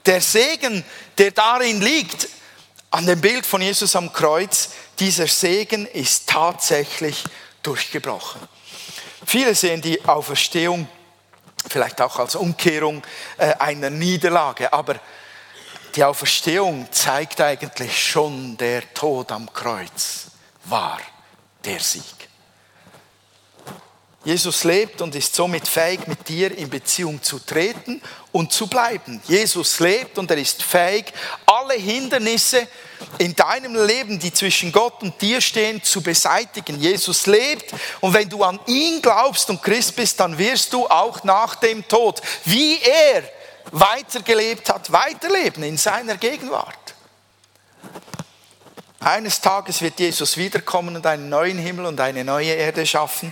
Der 0.05 0.21
Segen, 0.21 0.83
der 1.17 1.31
darin 1.31 1.81
liegt, 1.81 2.27
an 2.91 3.05
dem 3.05 3.19
Bild 3.19 3.45
von 3.45 3.61
Jesus 3.61 3.95
am 3.95 4.13
Kreuz, 4.13 4.69
dieser 4.99 5.27
Segen 5.27 5.85
ist 5.87 6.29
tatsächlich 6.29 7.23
durchgebrochen. 7.63 8.41
Viele 9.25 9.55
sehen 9.55 9.81
die 9.81 10.03
Auferstehung 10.05 10.87
vielleicht 11.67 11.99
auch 12.01 12.19
als 12.19 12.35
Umkehrung 12.35 13.01
äh, 13.37 13.53
einer 13.55 13.89
Niederlage, 13.89 14.71
aber 14.71 14.99
die 15.95 16.03
Auferstehung 16.03 16.87
zeigt 16.91 17.41
eigentlich 17.41 18.01
schon, 18.07 18.55
der 18.57 18.93
Tod 18.93 19.31
am 19.31 19.51
Kreuz 19.51 20.27
war 20.65 20.99
der 21.63 21.79
Sieg. 21.79 22.03
Jesus 24.25 24.63
lebt 24.63 25.01
und 25.03 25.13
ist 25.13 25.35
somit 25.35 25.67
fähig, 25.67 26.07
mit 26.07 26.27
dir 26.27 26.57
in 26.57 26.67
Beziehung 26.67 27.21
zu 27.21 27.37
treten 27.37 28.01
und 28.31 28.51
zu 28.51 28.65
bleiben. 28.65 29.21
Jesus 29.27 29.79
lebt 29.79 30.17
und 30.17 30.31
er 30.31 30.37
ist 30.37 30.63
fähig, 30.63 31.13
alle 31.45 31.75
Hindernisse 31.75 32.67
in 33.19 33.35
deinem 33.35 33.75
Leben, 33.85 34.17
die 34.17 34.33
zwischen 34.33 34.71
Gott 34.71 35.03
und 35.03 35.21
dir 35.21 35.39
stehen, 35.41 35.83
zu 35.83 36.01
beseitigen. 36.01 36.81
Jesus 36.81 37.27
lebt 37.27 37.71
und 38.01 38.15
wenn 38.15 38.27
du 38.27 38.43
an 38.43 38.59
ihn 38.65 38.99
glaubst 38.99 39.47
und 39.51 39.61
Christ 39.61 39.95
bist, 39.95 40.19
dann 40.19 40.35
wirst 40.39 40.73
du 40.73 40.87
auch 40.87 41.23
nach 41.23 41.53
dem 41.55 41.87
Tod, 41.87 42.19
wie 42.45 42.79
er 42.81 43.23
weitergelebt 43.71 44.69
hat, 44.69 44.91
weiterleben 44.91 45.61
in 45.61 45.77
seiner 45.77 46.17
Gegenwart. 46.17 46.95
Eines 48.99 49.39
Tages 49.39 49.83
wird 49.83 49.99
Jesus 49.99 50.35
wiederkommen 50.35 50.95
und 50.95 51.05
einen 51.05 51.29
neuen 51.29 51.59
Himmel 51.59 51.85
und 51.85 52.01
eine 52.01 52.23
neue 52.23 52.53
Erde 52.53 52.87
schaffen. 52.87 53.31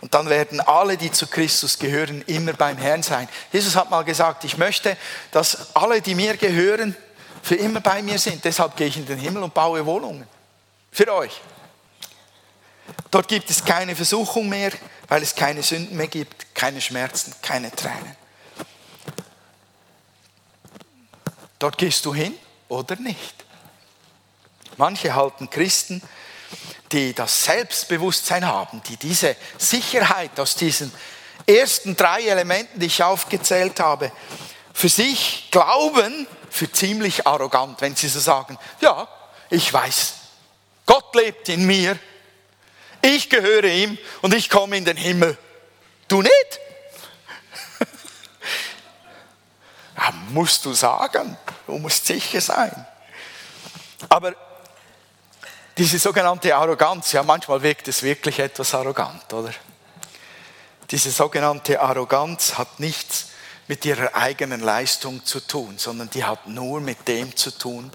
Und 0.00 0.14
dann 0.14 0.28
werden 0.28 0.60
alle, 0.60 0.96
die 0.96 1.12
zu 1.12 1.26
Christus 1.26 1.78
gehören, 1.78 2.22
immer 2.22 2.54
beim 2.54 2.78
Herrn 2.78 3.02
sein. 3.02 3.28
Jesus 3.52 3.76
hat 3.76 3.90
mal 3.90 4.02
gesagt, 4.02 4.44
ich 4.44 4.56
möchte, 4.56 4.96
dass 5.30 5.74
alle, 5.76 6.00
die 6.00 6.14
mir 6.14 6.36
gehören, 6.36 6.96
für 7.42 7.56
immer 7.56 7.80
bei 7.80 8.02
mir 8.02 8.18
sind. 8.18 8.44
Deshalb 8.44 8.76
gehe 8.76 8.86
ich 8.86 8.96
in 8.96 9.06
den 9.06 9.18
Himmel 9.18 9.42
und 9.42 9.52
baue 9.52 9.84
Wohnungen. 9.84 10.26
Für 10.90 11.12
euch. 11.12 11.40
Dort 13.10 13.28
gibt 13.28 13.50
es 13.50 13.64
keine 13.64 13.94
Versuchung 13.94 14.48
mehr, 14.48 14.72
weil 15.08 15.22
es 15.22 15.34
keine 15.34 15.62
Sünden 15.62 15.96
mehr 15.96 16.08
gibt, 16.08 16.54
keine 16.54 16.80
Schmerzen, 16.80 17.34
keine 17.42 17.70
Tränen. 17.70 18.16
Dort 21.58 21.76
gehst 21.76 22.04
du 22.06 22.14
hin 22.14 22.34
oder 22.68 22.96
nicht. 22.96 23.34
Manche 24.76 25.14
halten 25.14 25.50
Christen 25.50 26.00
die 26.92 27.14
das 27.14 27.44
Selbstbewusstsein 27.44 28.46
haben, 28.46 28.82
die 28.82 28.96
diese 28.96 29.36
Sicherheit 29.58 30.38
aus 30.40 30.54
diesen 30.56 30.92
ersten 31.46 31.96
drei 31.96 32.22
Elementen, 32.22 32.80
die 32.80 32.86
ich 32.86 33.02
aufgezählt 33.02 33.80
habe, 33.80 34.12
für 34.72 34.88
sich 34.88 35.48
glauben, 35.50 36.26
für 36.50 36.70
ziemlich 36.70 37.26
arrogant, 37.26 37.80
wenn 37.80 37.94
sie 37.94 38.08
so 38.08 38.20
sagen, 38.20 38.58
ja, 38.80 39.08
ich 39.50 39.72
weiß, 39.72 40.14
Gott 40.86 41.14
lebt 41.14 41.48
in 41.48 41.66
mir, 41.66 41.98
ich 43.02 43.30
gehöre 43.30 43.64
ihm 43.64 43.98
und 44.20 44.34
ich 44.34 44.50
komme 44.50 44.76
in 44.76 44.84
den 44.84 44.96
Himmel. 44.96 45.38
Du 46.08 46.22
nicht? 46.22 46.60
ja, 49.96 50.12
musst 50.30 50.64
du 50.64 50.72
sagen, 50.72 51.36
du 51.66 51.78
musst 51.78 52.06
sicher 52.06 52.40
sein. 52.40 52.86
Aber 54.08 54.34
diese 55.80 55.98
sogenannte 55.98 56.54
Arroganz, 56.54 57.12
ja 57.12 57.22
manchmal 57.22 57.62
wirkt 57.62 57.88
es 57.88 58.02
wirklich 58.02 58.38
etwas 58.38 58.74
arrogant, 58.74 59.32
oder? 59.32 59.54
Diese 60.90 61.10
sogenannte 61.10 61.80
Arroganz 61.80 62.58
hat 62.58 62.80
nichts 62.80 63.28
mit 63.66 63.86
ihrer 63.86 64.14
eigenen 64.14 64.60
Leistung 64.60 65.24
zu 65.24 65.40
tun, 65.40 65.78
sondern 65.78 66.10
die 66.10 66.22
hat 66.22 66.46
nur 66.46 66.82
mit 66.82 67.08
dem 67.08 67.34
zu 67.34 67.50
tun, 67.50 67.90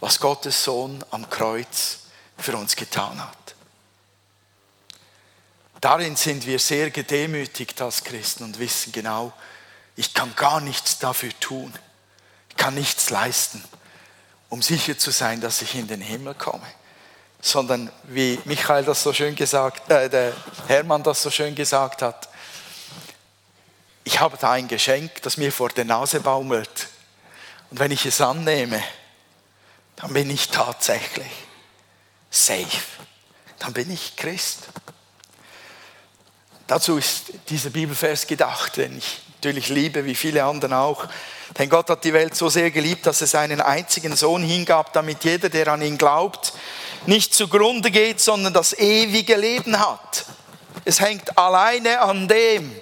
was 0.00 0.18
Gottes 0.18 0.64
Sohn 0.64 1.04
am 1.12 1.30
Kreuz 1.30 2.00
für 2.36 2.56
uns 2.56 2.74
getan 2.74 3.22
hat. 3.22 3.54
Darin 5.80 6.16
sind 6.16 6.44
wir 6.44 6.58
sehr 6.58 6.90
gedemütigt 6.90 7.80
als 7.80 8.02
Christen 8.02 8.42
und 8.42 8.58
wissen 8.58 8.90
genau, 8.90 9.32
ich 9.94 10.12
kann 10.12 10.34
gar 10.34 10.60
nichts 10.60 10.98
dafür 10.98 11.30
tun, 11.38 11.72
ich 12.50 12.56
kann 12.56 12.74
nichts 12.74 13.10
leisten, 13.10 13.62
um 14.48 14.60
sicher 14.60 14.98
zu 14.98 15.12
sein, 15.12 15.40
dass 15.40 15.62
ich 15.62 15.76
in 15.76 15.86
den 15.86 16.00
Himmel 16.00 16.34
komme 16.34 16.66
sondern 17.40 17.90
wie 18.04 18.38
Michael 18.44 18.84
das 18.84 19.02
so 19.02 19.12
schön 19.12 19.34
gesagt, 19.34 19.90
äh, 19.90 20.08
der 20.08 20.32
Hermann 20.66 21.02
das 21.02 21.22
so 21.22 21.30
schön 21.30 21.54
gesagt 21.54 22.02
hat, 22.02 22.28
ich 24.04 24.20
habe 24.20 24.38
da 24.40 24.52
ein 24.52 24.68
Geschenk, 24.68 25.22
das 25.22 25.36
mir 25.36 25.52
vor 25.52 25.68
der 25.68 25.84
Nase 25.84 26.20
baumelt. 26.20 26.88
Und 27.70 27.78
wenn 27.78 27.90
ich 27.90 28.06
es 28.06 28.20
annehme, 28.20 28.82
dann 29.96 30.12
bin 30.14 30.30
ich 30.30 30.48
tatsächlich 30.48 31.30
safe. 32.30 32.66
Dann 33.58 33.72
bin 33.72 33.90
ich 33.90 34.16
Christ. 34.16 34.68
Dazu 36.66 36.96
ist 36.96 37.32
dieser 37.48 37.70
Bibelvers 37.70 38.26
gedacht, 38.26 38.76
den 38.78 38.96
ich 38.96 39.20
natürlich 39.36 39.68
liebe, 39.68 40.04
wie 40.04 40.14
viele 40.14 40.44
anderen 40.44 40.72
auch. 40.72 41.06
Denn 41.56 41.68
Gott 41.68 41.88
hat 41.90 42.04
die 42.04 42.12
Welt 42.12 42.34
so 42.34 42.48
sehr 42.48 42.70
geliebt, 42.70 43.06
dass 43.06 43.20
es 43.20 43.30
seinen 43.30 43.60
einzigen 43.60 44.16
Sohn 44.16 44.42
hingab, 44.42 44.92
damit 44.92 45.24
jeder, 45.24 45.48
der 45.48 45.68
an 45.68 45.82
ihn 45.82 45.96
glaubt, 45.96 46.52
nicht 47.06 47.34
zugrunde 47.34 47.90
geht, 47.90 48.20
sondern 48.20 48.52
das 48.52 48.72
ewige 48.72 49.36
Leben 49.36 49.78
hat. 49.78 50.26
Es 50.84 51.00
hängt 51.00 51.36
alleine 51.36 52.00
an 52.00 52.28
dem, 52.28 52.74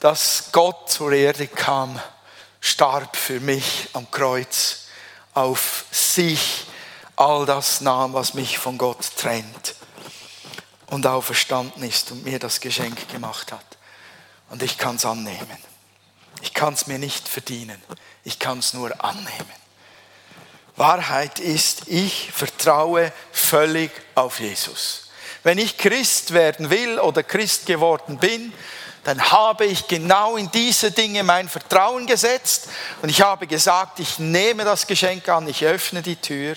dass 0.00 0.50
Gott 0.52 0.90
zur 0.90 1.12
Erde 1.12 1.46
kam, 1.46 2.00
starb 2.60 3.16
für 3.16 3.40
mich 3.40 3.88
am 3.92 4.10
Kreuz, 4.10 4.86
auf 5.34 5.84
sich 5.90 6.64
all 7.16 7.46
das 7.46 7.80
nahm, 7.80 8.14
was 8.14 8.34
mich 8.34 8.58
von 8.58 8.78
Gott 8.78 9.16
trennt 9.16 9.74
und 10.88 11.06
auferstanden 11.06 11.82
ist 11.82 12.10
und 12.10 12.24
mir 12.24 12.38
das 12.38 12.60
Geschenk 12.60 13.08
gemacht 13.08 13.52
hat. 13.52 13.64
Und 14.50 14.62
ich 14.62 14.78
kann 14.78 14.96
es 14.96 15.04
annehmen. 15.04 15.58
Ich 16.42 16.54
kann 16.54 16.74
es 16.74 16.86
mir 16.86 16.98
nicht 16.98 17.26
verdienen. 17.26 17.82
Ich 18.24 18.38
kann 18.38 18.58
es 18.58 18.74
nur 18.74 19.04
annehmen. 19.04 19.65
Wahrheit 20.76 21.38
ist, 21.38 21.88
ich 21.88 22.30
vertraue 22.32 23.12
völlig 23.32 23.90
auf 24.14 24.40
Jesus. 24.40 25.08
Wenn 25.42 25.58
ich 25.58 25.78
Christ 25.78 26.34
werden 26.34 26.70
will 26.70 26.98
oder 26.98 27.22
Christ 27.22 27.66
geworden 27.66 28.18
bin, 28.18 28.52
dann 29.04 29.30
habe 29.30 29.64
ich 29.64 29.86
genau 29.86 30.36
in 30.36 30.50
diese 30.50 30.90
Dinge 30.90 31.22
mein 31.22 31.48
Vertrauen 31.48 32.06
gesetzt 32.06 32.68
und 33.02 33.08
ich 33.08 33.22
habe 33.22 33.46
gesagt, 33.46 34.00
ich 34.00 34.18
nehme 34.18 34.64
das 34.64 34.86
Geschenk 34.86 35.28
an, 35.28 35.48
ich 35.48 35.64
öffne 35.64 36.02
die 36.02 36.16
Tür 36.16 36.56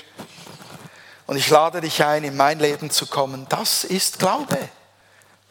und 1.27 1.37
ich 1.37 1.49
lade 1.49 1.79
dich 1.79 2.03
ein, 2.03 2.23
in 2.23 2.35
mein 2.35 2.59
Leben 2.59 2.89
zu 2.89 3.05
kommen. 3.05 3.45
Das 3.49 3.83
ist 3.83 4.19
Glaube. 4.19 4.57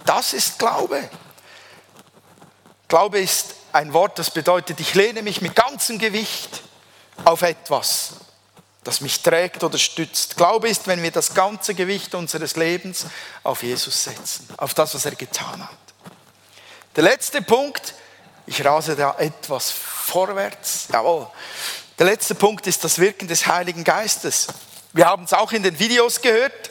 Das 0.05 0.33
ist 0.33 0.59
Glaube. 0.59 1.09
Glaube 2.89 3.21
ist 3.21 3.55
ein 3.73 3.93
Wort, 3.93 4.19
das 4.19 4.31
bedeutet, 4.31 4.81
ich 4.81 4.95
lehne 4.95 5.23
mich 5.23 5.41
mit 5.41 5.55
ganzem 5.55 5.99
Gewicht 5.99 6.63
auf 7.25 7.43
etwas 7.43 8.15
das 8.89 9.03
mich 9.03 9.21
trägt 9.21 9.63
oder 9.63 9.77
stützt. 9.77 10.39
Glaube 10.39 10.67
ist, 10.67 10.87
wenn 10.87 11.03
wir 11.03 11.11
das 11.11 11.35
ganze 11.35 11.75
Gewicht 11.75 12.15
unseres 12.15 12.57
Lebens 12.57 13.05
auf 13.43 13.63
Jesus 13.63 14.05
setzen, 14.05 14.49
auf 14.57 14.73
das, 14.73 14.95
was 14.95 15.05
er 15.05 15.15
getan 15.15 15.63
hat. 15.63 15.77
Der 16.97 17.05
letzte 17.05 17.43
Punkt, 17.43 17.93
ich 18.47 18.65
rase 18.65 18.97
da 18.97 19.15
etwas 19.19 19.71
vorwärts, 19.71 20.87
jawohl. 20.91 21.27
Der 21.99 22.07
letzte 22.07 22.35
Punkt 22.35 22.67
ist 22.67 22.83
das 22.83 22.99
Wirken 22.99 23.29
des 23.29 23.47
Heiligen 23.47 23.85
Geistes. 23.85 24.47
Wir 24.95 25.05
haben 25.05 25.25
es 25.25 25.35
auch 25.35 25.53
in 25.53 25.63
den 25.63 25.79
Videos 25.79 26.23
gehört. 26.23 26.71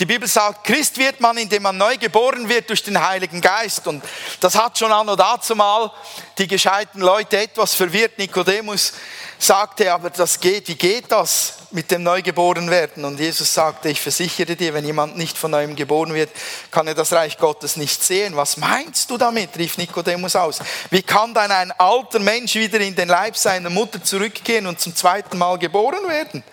Die 0.00 0.06
Bibel 0.06 0.28
sagt, 0.28 0.62
Christ 0.62 0.96
wird 0.96 1.20
man, 1.20 1.36
indem 1.38 1.64
man 1.64 1.76
neu 1.76 1.96
geboren 1.96 2.48
wird 2.48 2.68
durch 2.68 2.84
den 2.84 3.04
Heiligen 3.04 3.40
Geist. 3.40 3.84
Und 3.88 4.04
das 4.38 4.54
hat 4.54 4.78
schon 4.78 4.92
anno 4.92 5.16
dazu 5.16 5.56
mal 5.56 5.90
die 6.38 6.46
gescheiten 6.46 7.00
Leute 7.00 7.36
etwas 7.36 7.74
verwirrt. 7.74 8.16
Nikodemus 8.16 8.92
sagte, 9.40 9.92
aber 9.92 10.10
das 10.10 10.38
geht, 10.38 10.68
wie 10.68 10.76
geht 10.76 11.10
das 11.10 11.54
mit 11.72 11.90
dem 11.90 12.04
Neugeborenwerden? 12.04 13.04
Und 13.04 13.18
Jesus 13.18 13.52
sagte, 13.52 13.88
ich 13.88 14.00
versichere 14.00 14.54
dir, 14.54 14.72
wenn 14.72 14.84
jemand 14.84 15.16
nicht 15.16 15.36
von 15.36 15.50
neuem 15.50 15.74
geboren 15.74 16.14
wird, 16.14 16.30
kann 16.70 16.86
er 16.86 16.94
das 16.94 17.12
Reich 17.12 17.36
Gottes 17.36 17.76
nicht 17.76 18.00
sehen. 18.00 18.36
Was 18.36 18.56
meinst 18.56 19.10
du 19.10 19.18
damit? 19.18 19.58
rief 19.58 19.78
Nikodemus 19.78 20.36
aus. 20.36 20.60
Wie 20.90 21.02
kann 21.02 21.34
dann 21.34 21.50
ein 21.50 21.72
alter 21.72 22.20
Mensch 22.20 22.54
wieder 22.54 22.78
in 22.78 22.94
den 22.94 23.08
Leib 23.08 23.36
seiner 23.36 23.70
Mutter 23.70 24.02
zurückgehen 24.02 24.68
und 24.68 24.80
zum 24.80 24.94
zweiten 24.94 25.38
Mal 25.38 25.58
geboren 25.58 26.06
werden? 26.06 26.44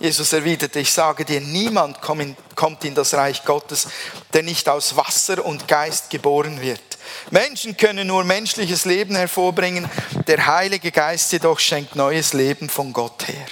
Jesus 0.00 0.32
erwiderte, 0.32 0.78
ich 0.78 0.92
sage 0.92 1.24
dir, 1.24 1.40
niemand 1.40 2.00
kommt 2.00 2.84
in 2.84 2.94
das 2.94 3.14
Reich 3.14 3.44
Gottes, 3.44 3.88
der 4.32 4.44
nicht 4.44 4.68
aus 4.68 4.96
Wasser 4.96 5.44
und 5.44 5.66
Geist 5.66 6.10
geboren 6.10 6.60
wird. 6.60 6.80
Menschen 7.30 7.76
können 7.76 8.06
nur 8.06 8.22
menschliches 8.22 8.84
Leben 8.84 9.16
hervorbringen, 9.16 9.90
der 10.28 10.46
Heilige 10.46 10.92
Geist 10.92 11.32
jedoch 11.32 11.58
schenkt 11.58 11.96
neues 11.96 12.32
Leben 12.32 12.68
von 12.68 12.92
Gott 12.92 13.26
her. 13.26 13.46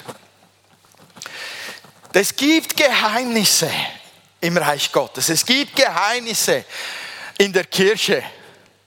Es 2.12 2.35
gibt 2.35 2.76
Geheimnisse 2.76 3.70
im 4.40 4.56
Reich 4.56 4.90
Gottes. 4.92 5.28
Es 5.28 5.44
gibt 5.44 5.76
Geheimnisse 5.76 6.64
in 7.38 7.52
der 7.52 7.64
Kirche. 7.64 8.22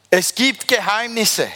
Es 0.10 0.34
gibt 0.34 0.68
Geheimnisse. 0.68 1.48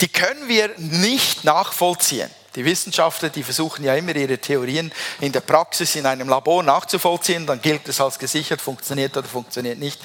Die 0.00 0.08
können 0.08 0.46
wir 0.48 0.72
nicht 0.76 1.42
nachvollziehen. 1.44 2.30
Die 2.54 2.64
Wissenschaftler, 2.66 3.30
die 3.30 3.42
versuchen 3.42 3.84
ja 3.84 3.94
immer 3.94 4.14
ihre 4.14 4.36
Theorien 4.36 4.92
in 5.20 5.32
der 5.32 5.40
Praxis 5.40 5.94
in 5.96 6.04
einem 6.04 6.28
Labor 6.28 6.62
nachzuvollziehen, 6.62 7.46
dann 7.46 7.62
gilt 7.62 7.88
es 7.88 8.00
als 8.00 8.18
gesichert, 8.18 8.60
funktioniert 8.60 9.16
oder 9.16 9.26
funktioniert 9.26 9.78
nicht. 9.78 10.00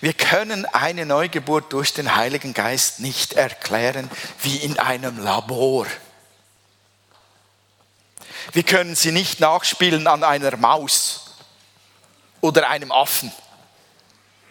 Wir 0.00 0.12
können 0.12 0.66
eine 0.66 1.06
Neugeburt 1.06 1.72
durch 1.72 1.92
den 1.92 2.16
Heiligen 2.16 2.54
Geist 2.54 2.98
nicht 2.98 3.34
erklären 3.34 4.10
wie 4.40 4.56
in 4.56 4.80
einem 4.80 5.22
Labor. 5.22 5.86
Wir 8.52 8.64
können 8.64 8.96
sie 8.96 9.12
nicht 9.12 9.38
nachspielen 9.38 10.08
an 10.08 10.24
einer 10.24 10.56
Maus 10.56 11.36
oder 12.40 12.68
einem 12.68 12.90
Affen. 12.90 13.30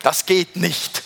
Das 0.01 0.25
geht 0.25 0.55
nicht. 0.55 1.03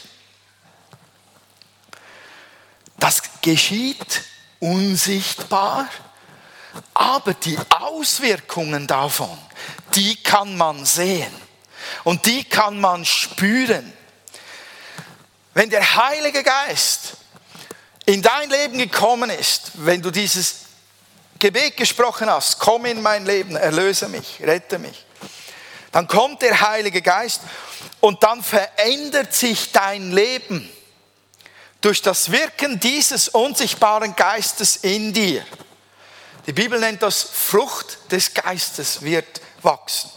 Das 2.98 3.24
geschieht 3.42 4.24
unsichtbar 4.60 5.90
aber 6.94 7.34
die 7.34 7.58
Auswirkungen 7.70 8.88
davon, 8.88 9.38
die 9.94 10.22
kann 10.22 10.58
man 10.58 10.86
sehen 10.86 11.34
und 12.04 12.26
die 12.26 12.44
kann 12.44 12.80
man 12.80 13.06
spüren. 13.06 13.94
Wenn 15.54 15.70
der 15.70 15.96
Heilige 15.96 16.44
Geist 16.44 17.18
in 18.06 18.22
dein 18.22 18.50
Leben 18.50 18.78
gekommen 18.78 19.30
ist, 19.30 19.72
wenn 19.76 20.02
du 20.02 20.12
dieses 20.12 20.66
Gebet 21.40 21.78
gesprochen 21.78 22.30
hast, 22.30 22.60
komm 22.60 22.86
in 22.86 23.02
mein 23.02 23.26
Leben, 23.26 23.56
erlöse 23.56 24.08
mich, 24.08 24.40
rette 24.42 24.80
mich, 24.80 25.06
dann 25.92 26.08
kommt 26.08 26.42
der 26.42 26.60
Heilige 26.60 27.02
Geist 27.02 27.42
und 28.02 28.22
dann 28.22 28.44
verändert 28.44 29.34
sich 29.34 29.72
dein 29.72 30.12
Leben 30.12 30.70
durch 31.82 32.02
das 32.02 32.32
Wirken 32.32 32.80
dieses 32.80 33.30
unsichtbaren 33.30 34.16
Geistes 34.16 34.78
in 34.78 35.14
dir. 35.14 35.46
Die 36.48 36.54
Bibel 36.54 36.80
nennt 36.80 37.02
das 37.02 37.24
Frucht 37.24 38.12
des 38.12 38.34
Geistes 38.34 39.02
wird 39.02 39.42
wachsen. 39.62 40.12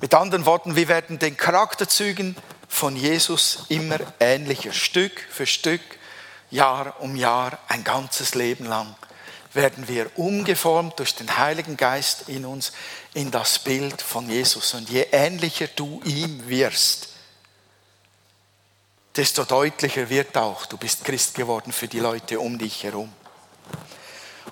Mit 0.00 0.14
anderen 0.14 0.44
Worten, 0.44 0.76
wir 0.76 0.88
werden 0.88 1.18
den 1.18 1.36
Charakterzügen 1.36 2.36
von 2.68 2.96
Jesus 2.96 3.64
immer 3.68 3.98
ähnlicher. 4.20 4.72
Stück 4.72 5.12
für 5.30 5.46
Stück, 5.46 5.80
Jahr 6.50 7.00
um 7.00 7.16
Jahr, 7.16 7.58
ein 7.68 7.84
ganzes 7.84 8.34
Leben 8.34 8.66
lang 8.66 8.94
werden 9.54 9.88
wir 9.88 10.10
umgeformt 10.18 10.98
durch 10.98 11.14
den 11.14 11.36
Heiligen 11.36 11.76
Geist 11.76 12.28
in 12.28 12.44
uns 12.44 12.72
in 13.14 13.30
das 13.30 13.58
Bild 13.58 14.00
von 14.00 14.28
Jesus. 14.28 14.74
Und 14.74 14.88
je 14.88 15.06
ähnlicher 15.12 15.66
du 15.68 16.00
ihm 16.04 16.48
wirst, 16.48 17.08
desto 19.16 19.44
deutlicher 19.44 20.08
wird 20.08 20.36
auch, 20.36 20.66
du 20.66 20.76
bist 20.76 21.04
Christ 21.04 21.34
geworden 21.34 21.72
für 21.72 21.88
die 21.88 22.00
Leute 22.00 22.40
um 22.40 22.58
dich 22.58 22.82
herum. 22.82 23.12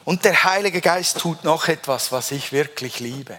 Und 0.05 0.25
der 0.25 0.44
Heilige 0.44 0.81
Geist 0.81 1.18
tut 1.18 1.44
noch 1.44 1.68
etwas, 1.68 2.12
was 2.12 2.31
ich 2.31 2.53
wirklich 2.53 3.01
liebe. 3.01 3.38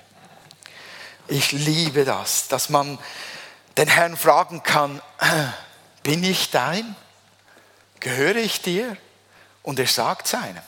Ich 1.27 1.51
liebe 1.51 2.05
das, 2.05 2.47
dass 2.47 2.69
man 2.69 2.97
den 3.77 3.87
Herrn 3.87 4.17
fragen 4.17 4.63
kann, 4.63 5.01
bin 6.03 6.23
ich 6.23 6.49
dein? 6.49 6.95
Gehöre 7.99 8.37
ich 8.37 8.61
dir? 8.61 8.97
Und 9.63 9.79
er 9.79 9.87
sagt 9.87 10.27
seinem. 10.27 10.63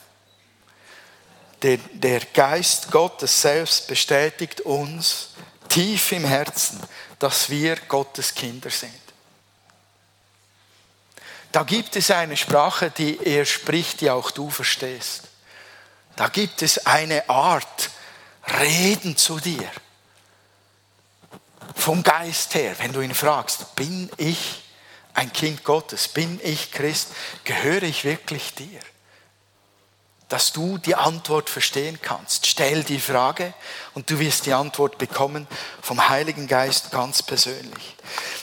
Der, 1.64 1.78
der 1.94 2.20
Geist 2.20 2.92
Gottes 2.92 3.42
selbst 3.42 3.88
bestätigt 3.88 4.62
uns 4.62 5.30
tief 5.70 6.12
im 6.12 6.26
Herzen, 6.26 6.80
dass 7.20 7.50
wir 7.50 7.78
Gottes 7.88 8.36
Kinder 8.36 8.70
sind. 8.70 8.92
Da 11.54 11.62
gibt 11.62 11.96
es 11.96 12.10
eine 12.10 12.36
Sprache, 12.36 12.90
die 12.90 13.20
er 13.24 13.46
spricht, 13.46 14.02
die 14.02 14.10
auch 14.10 14.32
du 14.32 14.50
verstehst. 14.50 15.22
Da 16.16 16.28
gibt 16.28 16.64
es 16.64 16.88
eine 16.88 17.30
Art 17.30 17.92
Reden 18.60 19.16
zu 19.16 19.40
dir. 19.40 19.70
Vom 21.76 22.02
Geist 22.02 22.56
her, 22.56 22.76
wenn 22.80 22.92
du 22.92 23.02
ihn 23.02 23.14
fragst, 23.14 23.76
bin 23.76 24.10
ich 24.18 24.64
ein 25.14 25.32
Kind 25.32 25.64
Gottes? 25.64 26.08
Bin 26.08 26.42
ich 26.44 26.72
Christ? 26.72 27.10
Gehöre 27.44 27.84
ich 27.84 28.04
wirklich 28.04 28.56
dir? 28.56 28.80
Dass 30.30 30.52
du 30.52 30.78
die 30.78 30.96
Antwort 30.96 31.50
verstehen 31.50 32.00
kannst. 32.02 32.48
Stell 32.48 32.84
die 32.84 33.00
Frage 33.00 33.54
und 33.94 34.10
du 34.10 34.20
wirst 34.20 34.46
die 34.46 34.54
Antwort 34.54 34.98
bekommen 34.98 35.48
vom 35.82 36.10
Heiligen 36.10 36.48
Geist 36.48 36.92
ganz 36.92 37.22
persönlich. 37.22 37.96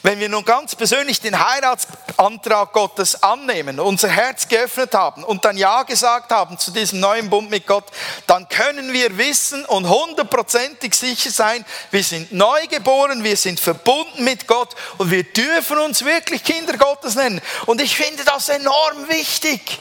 Wenn 0.02 0.20
wir 0.20 0.28
nun 0.28 0.44
ganz 0.44 0.74
persönlich 0.74 1.20
den 1.20 1.38
Heiratsantrag 1.38 2.72
Gottes 2.72 3.22
annehmen, 3.22 3.80
unser 3.80 4.08
Herz 4.08 4.48
geöffnet 4.48 4.94
haben 4.94 5.24
und 5.24 5.44
dann 5.44 5.56
Ja 5.56 5.82
gesagt 5.82 6.30
haben 6.30 6.58
zu 6.58 6.70
diesem 6.70 7.00
neuen 7.00 7.28
Bund 7.28 7.50
mit 7.50 7.66
Gott, 7.66 7.86
dann 8.26 8.48
können 8.48 8.92
wir 8.92 9.18
wissen 9.18 9.64
und 9.66 9.88
hundertprozentig 9.88 10.94
sicher 10.94 11.30
sein, 11.30 11.64
wir 11.90 12.04
sind 12.04 12.32
neu 12.32 12.66
geboren, 12.68 13.24
wir 13.24 13.36
sind 13.36 13.60
verbunden 13.60 14.24
mit 14.24 14.46
Gott 14.46 14.74
und 14.98 15.10
wir 15.10 15.24
dürfen 15.24 15.78
uns 15.78 16.04
wirklich 16.04 16.44
Kinder 16.44 16.76
Gottes 16.78 17.16
nennen. 17.16 17.40
Und 17.66 17.80
ich 17.80 17.96
finde 17.96 18.24
das 18.24 18.48
enorm 18.48 19.08
wichtig. 19.08 19.80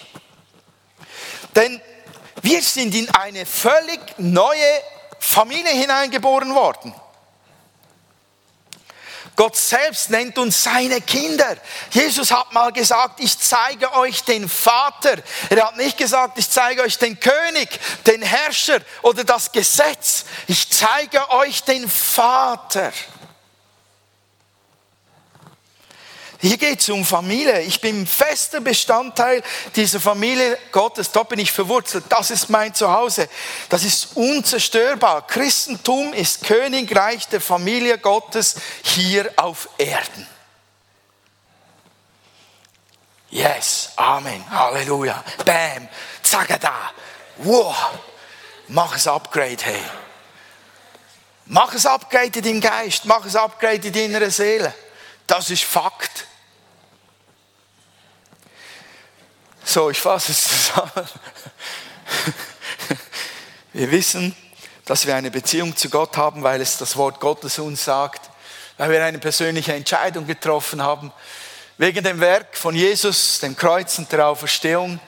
Denn 1.55 1.81
wir 2.41 2.61
sind 2.61 2.95
in 2.95 3.09
eine 3.15 3.45
völlig 3.45 3.99
neue 4.17 4.81
Familie 5.19 5.71
hineingeboren 5.71 6.55
worden. 6.55 6.93
Gott 9.39 9.55
selbst 9.55 10.09
nennt 10.09 10.37
uns 10.37 10.63
seine 10.63 10.99
Kinder. 10.99 11.55
Jesus 11.91 12.29
hat 12.29 12.51
mal 12.51 12.73
gesagt, 12.73 13.21
ich 13.21 13.39
zeige 13.39 13.93
euch 13.93 14.23
den 14.25 14.49
Vater. 14.49 15.15
Er 15.49 15.67
hat 15.67 15.77
nicht 15.77 15.97
gesagt, 15.97 16.37
ich 16.37 16.49
zeige 16.49 16.81
euch 16.81 16.97
den 16.97 17.17
König, 17.21 17.69
den 18.05 18.21
Herrscher 18.21 18.81
oder 19.01 19.23
das 19.23 19.53
Gesetz. 19.53 20.25
Ich 20.47 20.69
zeige 20.69 21.29
euch 21.29 21.63
den 21.63 21.89
Vater. 21.89 22.91
Hier 26.41 26.57
geht 26.57 26.79
es 26.79 26.89
um 26.89 27.03
Familie. 27.03 27.61
Ich 27.61 27.81
bin 27.81 28.07
fester 28.07 28.61
Bestandteil 28.61 29.43
dieser 29.75 29.99
Familie 29.99 30.57
Gottes. 30.71 31.11
Da 31.11 31.23
bin 31.23 31.37
ich 31.37 31.51
verwurzelt. 31.51 32.05
Das 32.07 32.31
ist 32.31 32.49
mein 32.49 32.73
Zuhause. 32.73 33.27
Das 33.67 33.83
ist 33.83 34.15
unzerstörbar. 34.15 35.27
Christentum 35.27 36.13
ist 36.13 36.43
Königreich 36.43 37.27
der 37.27 37.41
Familie 37.41 37.97
Gottes 37.97 38.55
hier 38.83 39.29
auf 39.35 39.67
Erden. 39.77 40.25
Yes, 43.31 43.91
Amen, 43.95 44.43
Halleluja, 44.49 45.23
Bam, 45.45 45.87
Zagada, 46.23 46.91
wow, 47.37 47.75
mach 48.69 48.95
es 48.95 49.07
Upgrade, 49.07 49.63
hey. 49.63 49.83
Mach 51.45 51.71
es 51.75 51.85
Upgrade 51.85 52.39
in 52.39 52.43
deinem 52.43 52.61
Geist, 52.61 53.05
mach 53.05 53.23
es 53.25 53.35
Upgrade 53.35 53.87
in 53.87 53.93
deiner 53.93 54.31
Seele. 54.31 54.73
Das 55.27 55.51
ist 55.51 55.63
Fakt. 55.63 56.25
So, 59.69 59.91
ich 59.91 60.01
fasse 60.01 60.31
es 60.31 60.41
zusammen. 60.45 61.07
Wir 63.73 63.91
wissen, 63.91 64.35
dass 64.85 65.05
wir 65.05 65.15
eine 65.15 65.29
Beziehung 65.29 65.75
zu 65.75 65.91
Gott 65.91 66.17
haben, 66.17 66.41
weil 66.41 66.59
es 66.59 66.79
das 66.79 66.97
Wort 66.97 67.19
Gottes 67.19 67.59
uns 67.59 67.85
sagt, 67.85 68.31
weil 68.79 68.89
wir 68.89 69.05
eine 69.05 69.19
persönliche 69.19 69.75
Entscheidung 69.75 70.25
getroffen 70.25 70.81
haben, 70.81 71.13
wegen 71.77 72.03
dem 72.03 72.19
Werk 72.19 72.57
von 72.57 72.73
Jesus, 72.73 73.37
dem 73.41 73.55
Kreuz 73.55 73.99
und 73.99 74.11
der 74.11 74.25
Auferstehung 74.25 74.99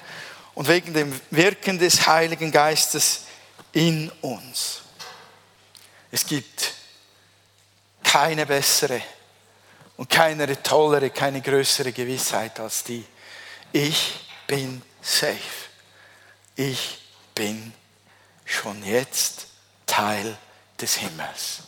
und 0.53 0.67
wegen 0.67 0.93
dem 0.93 1.19
Wirken 1.31 1.79
des 1.79 2.05
Heiligen 2.05 2.51
Geistes 2.51 3.23
in 3.71 4.11
uns. 4.21 4.81
Es 6.11 6.23
gibt 6.23 6.73
keine 8.03 8.45
bessere 8.45 9.01
und 9.97 10.07
keine 10.07 10.61
tollere, 10.61 11.09
keine 11.09 11.41
größere 11.41 11.91
Gewissheit 11.91 12.59
als 12.59 12.83
die. 12.83 13.03
Ich 13.71 14.30
bin 14.47 14.81
safe. 15.01 15.69
Ich 16.55 16.99
bin 17.33 17.73
schon 18.45 18.83
jetzt 18.83 19.47
Teil 19.85 20.37
des 20.79 20.95
Himmels, 20.95 21.63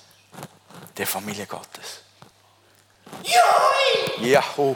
der 0.97 1.07
Familie 1.07 1.45
Gottes. 1.45 2.01
Ja, 4.19 4.43
oh. 4.57 4.75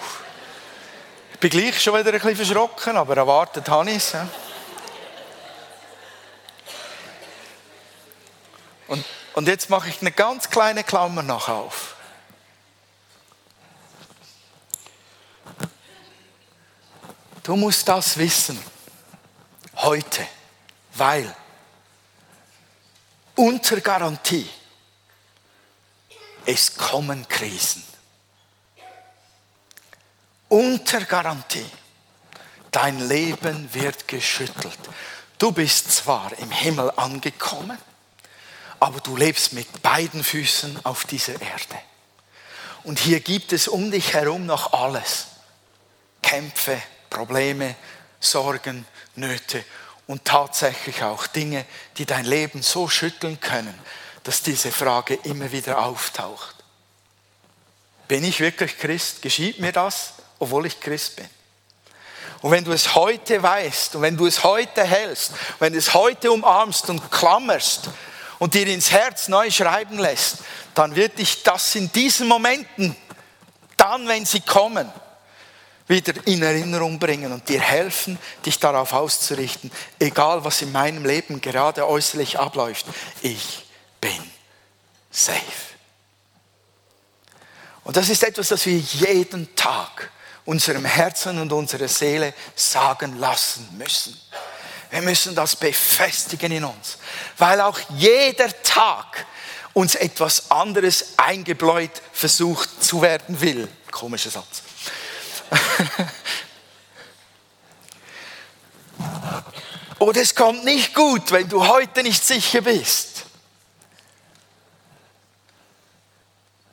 Ich 1.33 1.39
bin 1.39 1.49
gleich 1.49 1.81
schon 1.81 1.93
wieder 1.93 2.11
ein 2.11 2.19
bisschen 2.19 2.35
verschrocken, 2.35 2.97
aber 2.97 3.15
erwartet 3.15 3.69
habe 3.69 3.89
ich 3.91 3.97
es. 3.97 4.15
Und, 8.87 9.05
und 9.33 9.47
jetzt 9.47 9.69
mache 9.69 9.89
ich 9.89 10.01
eine 10.01 10.11
ganz 10.11 10.49
kleine 10.49 10.83
Klammer 10.83 11.23
noch 11.23 11.49
auf. 11.49 11.96
Du 17.47 17.55
musst 17.55 17.87
das 17.87 18.17
wissen. 18.17 18.61
Heute. 19.77 20.27
Weil 20.95 21.33
unter 23.35 23.79
Garantie 23.79 24.49
es 26.45 26.75
kommen 26.75 27.25
Krisen. 27.29 27.83
Unter 30.49 30.99
Garantie. 31.05 31.65
Dein 32.69 33.07
Leben 33.07 33.73
wird 33.73 34.09
geschüttelt. 34.09 34.79
Du 35.37 35.53
bist 35.53 35.89
zwar 35.89 36.37
im 36.39 36.51
Himmel 36.51 36.91
angekommen, 36.97 37.77
aber 38.81 38.99
du 38.99 39.15
lebst 39.15 39.53
mit 39.53 39.81
beiden 39.81 40.21
Füßen 40.21 40.85
auf 40.85 41.05
dieser 41.05 41.41
Erde. 41.41 41.79
Und 42.83 42.99
hier 42.99 43.21
gibt 43.21 43.53
es 43.53 43.69
um 43.69 43.89
dich 43.89 44.11
herum 44.11 44.45
noch 44.45 44.73
alles. 44.73 45.27
Kämpfe, 46.21 46.81
Probleme, 47.17 47.75
Sorgen, 48.19 48.85
Nöte 49.15 49.65
und 50.05 50.23
tatsächlich 50.23 51.01
auch 51.01 51.25
Dinge, 51.25 51.65
die 51.97 52.05
dein 52.05 52.25
Leben 52.25 52.61
so 52.61 52.87
schütteln 52.87 53.39
können, 53.39 53.73
dass 54.23 54.43
diese 54.43 54.71
Frage 54.71 55.15
immer 55.23 55.51
wieder 55.51 55.79
auftaucht. 55.79 56.55
Bin 58.07 58.23
ich 58.23 58.39
wirklich 58.39 58.77
Christ? 58.77 59.23
Geschieht 59.23 59.59
mir 59.59 59.71
das, 59.71 60.13
obwohl 60.37 60.67
ich 60.67 60.79
Christ 60.79 61.15
bin? 61.15 61.27
Und 62.43 62.51
wenn 62.51 62.63
du 62.63 62.71
es 62.71 62.93
heute 62.93 63.41
weißt 63.41 63.95
und 63.95 64.03
wenn 64.03 64.15
du 64.15 64.27
es 64.27 64.43
heute 64.43 64.83
hältst, 64.83 65.31
wenn 65.57 65.73
du 65.73 65.79
es 65.79 65.95
heute 65.95 66.31
umarmst 66.31 66.87
und 66.91 67.11
klammerst 67.11 67.89
und 68.37 68.53
dir 68.53 68.67
ins 68.67 68.91
Herz 68.91 69.27
neu 69.27 69.49
schreiben 69.49 69.97
lässt, 69.97 70.37
dann 70.75 70.95
wird 70.95 71.17
dich 71.17 71.41
das 71.41 71.73
in 71.73 71.91
diesen 71.91 72.27
Momenten, 72.27 72.95
dann, 73.75 74.07
wenn 74.07 74.23
sie 74.23 74.41
kommen, 74.41 74.91
wieder 75.87 76.13
in 76.25 76.43
Erinnerung 76.43 76.99
bringen 76.99 77.31
und 77.31 77.47
dir 77.47 77.61
helfen, 77.61 78.19
dich 78.45 78.59
darauf 78.59 78.93
auszurichten, 78.93 79.71
egal 79.99 80.43
was 80.43 80.61
in 80.61 80.71
meinem 80.71 81.05
Leben 81.05 81.39
gerade 81.39 81.87
äußerlich 81.87 82.37
abläuft, 82.37 82.85
ich 83.21 83.65
bin 84.01 84.31
safe. 85.09 85.41
Und 87.83 87.95
das 87.95 88.09
ist 88.09 88.23
etwas, 88.23 88.49
das 88.49 88.65
wir 88.65 88.77
jeden 88.77 89.55
Tag 89.55 90.11
unserem 90.43 90.83
Herzen 90.83 91.39
und 91.39 91.53
unserer 91.53 91.87
Seele 91.87 92.33
sagen 92.55 93.17
lassen 93.17 93.67
müssen. 93.77 94.19
Wir 94.89 95.01
müssen 95.01 95.35
das 95.35 95.55
befestigen 95.55 96.51
in 96.51 96.63
uns, 96.65 96.97
weil 97.37 97.59
auch 97.61 97.79
jeder 97.95 98.49
Tag 98.63 99.25
uns 99.73 99.95
etwas 99.95 100.49
anderes 100.49 101.13
eingebläut 101.17 102.01
versucht 102.11 102.83
zu 102.83 103.01
werden 103.01 103.39
will. 103.39 103.67
Komischer 103.91 104.29
Satz. 104.29 104.66
Oder 109.99 110.21
es 110.21 110.35
kommt 110.35 110.63
nicht 110.63 110.93
gut, 110.93 111.31
wenn 111.31 111.49
du 111.49 111.67
heute 111.67 112.03
nicht 112.03 112.23
sicher 112.23 112.61
bist. 112.61 113.25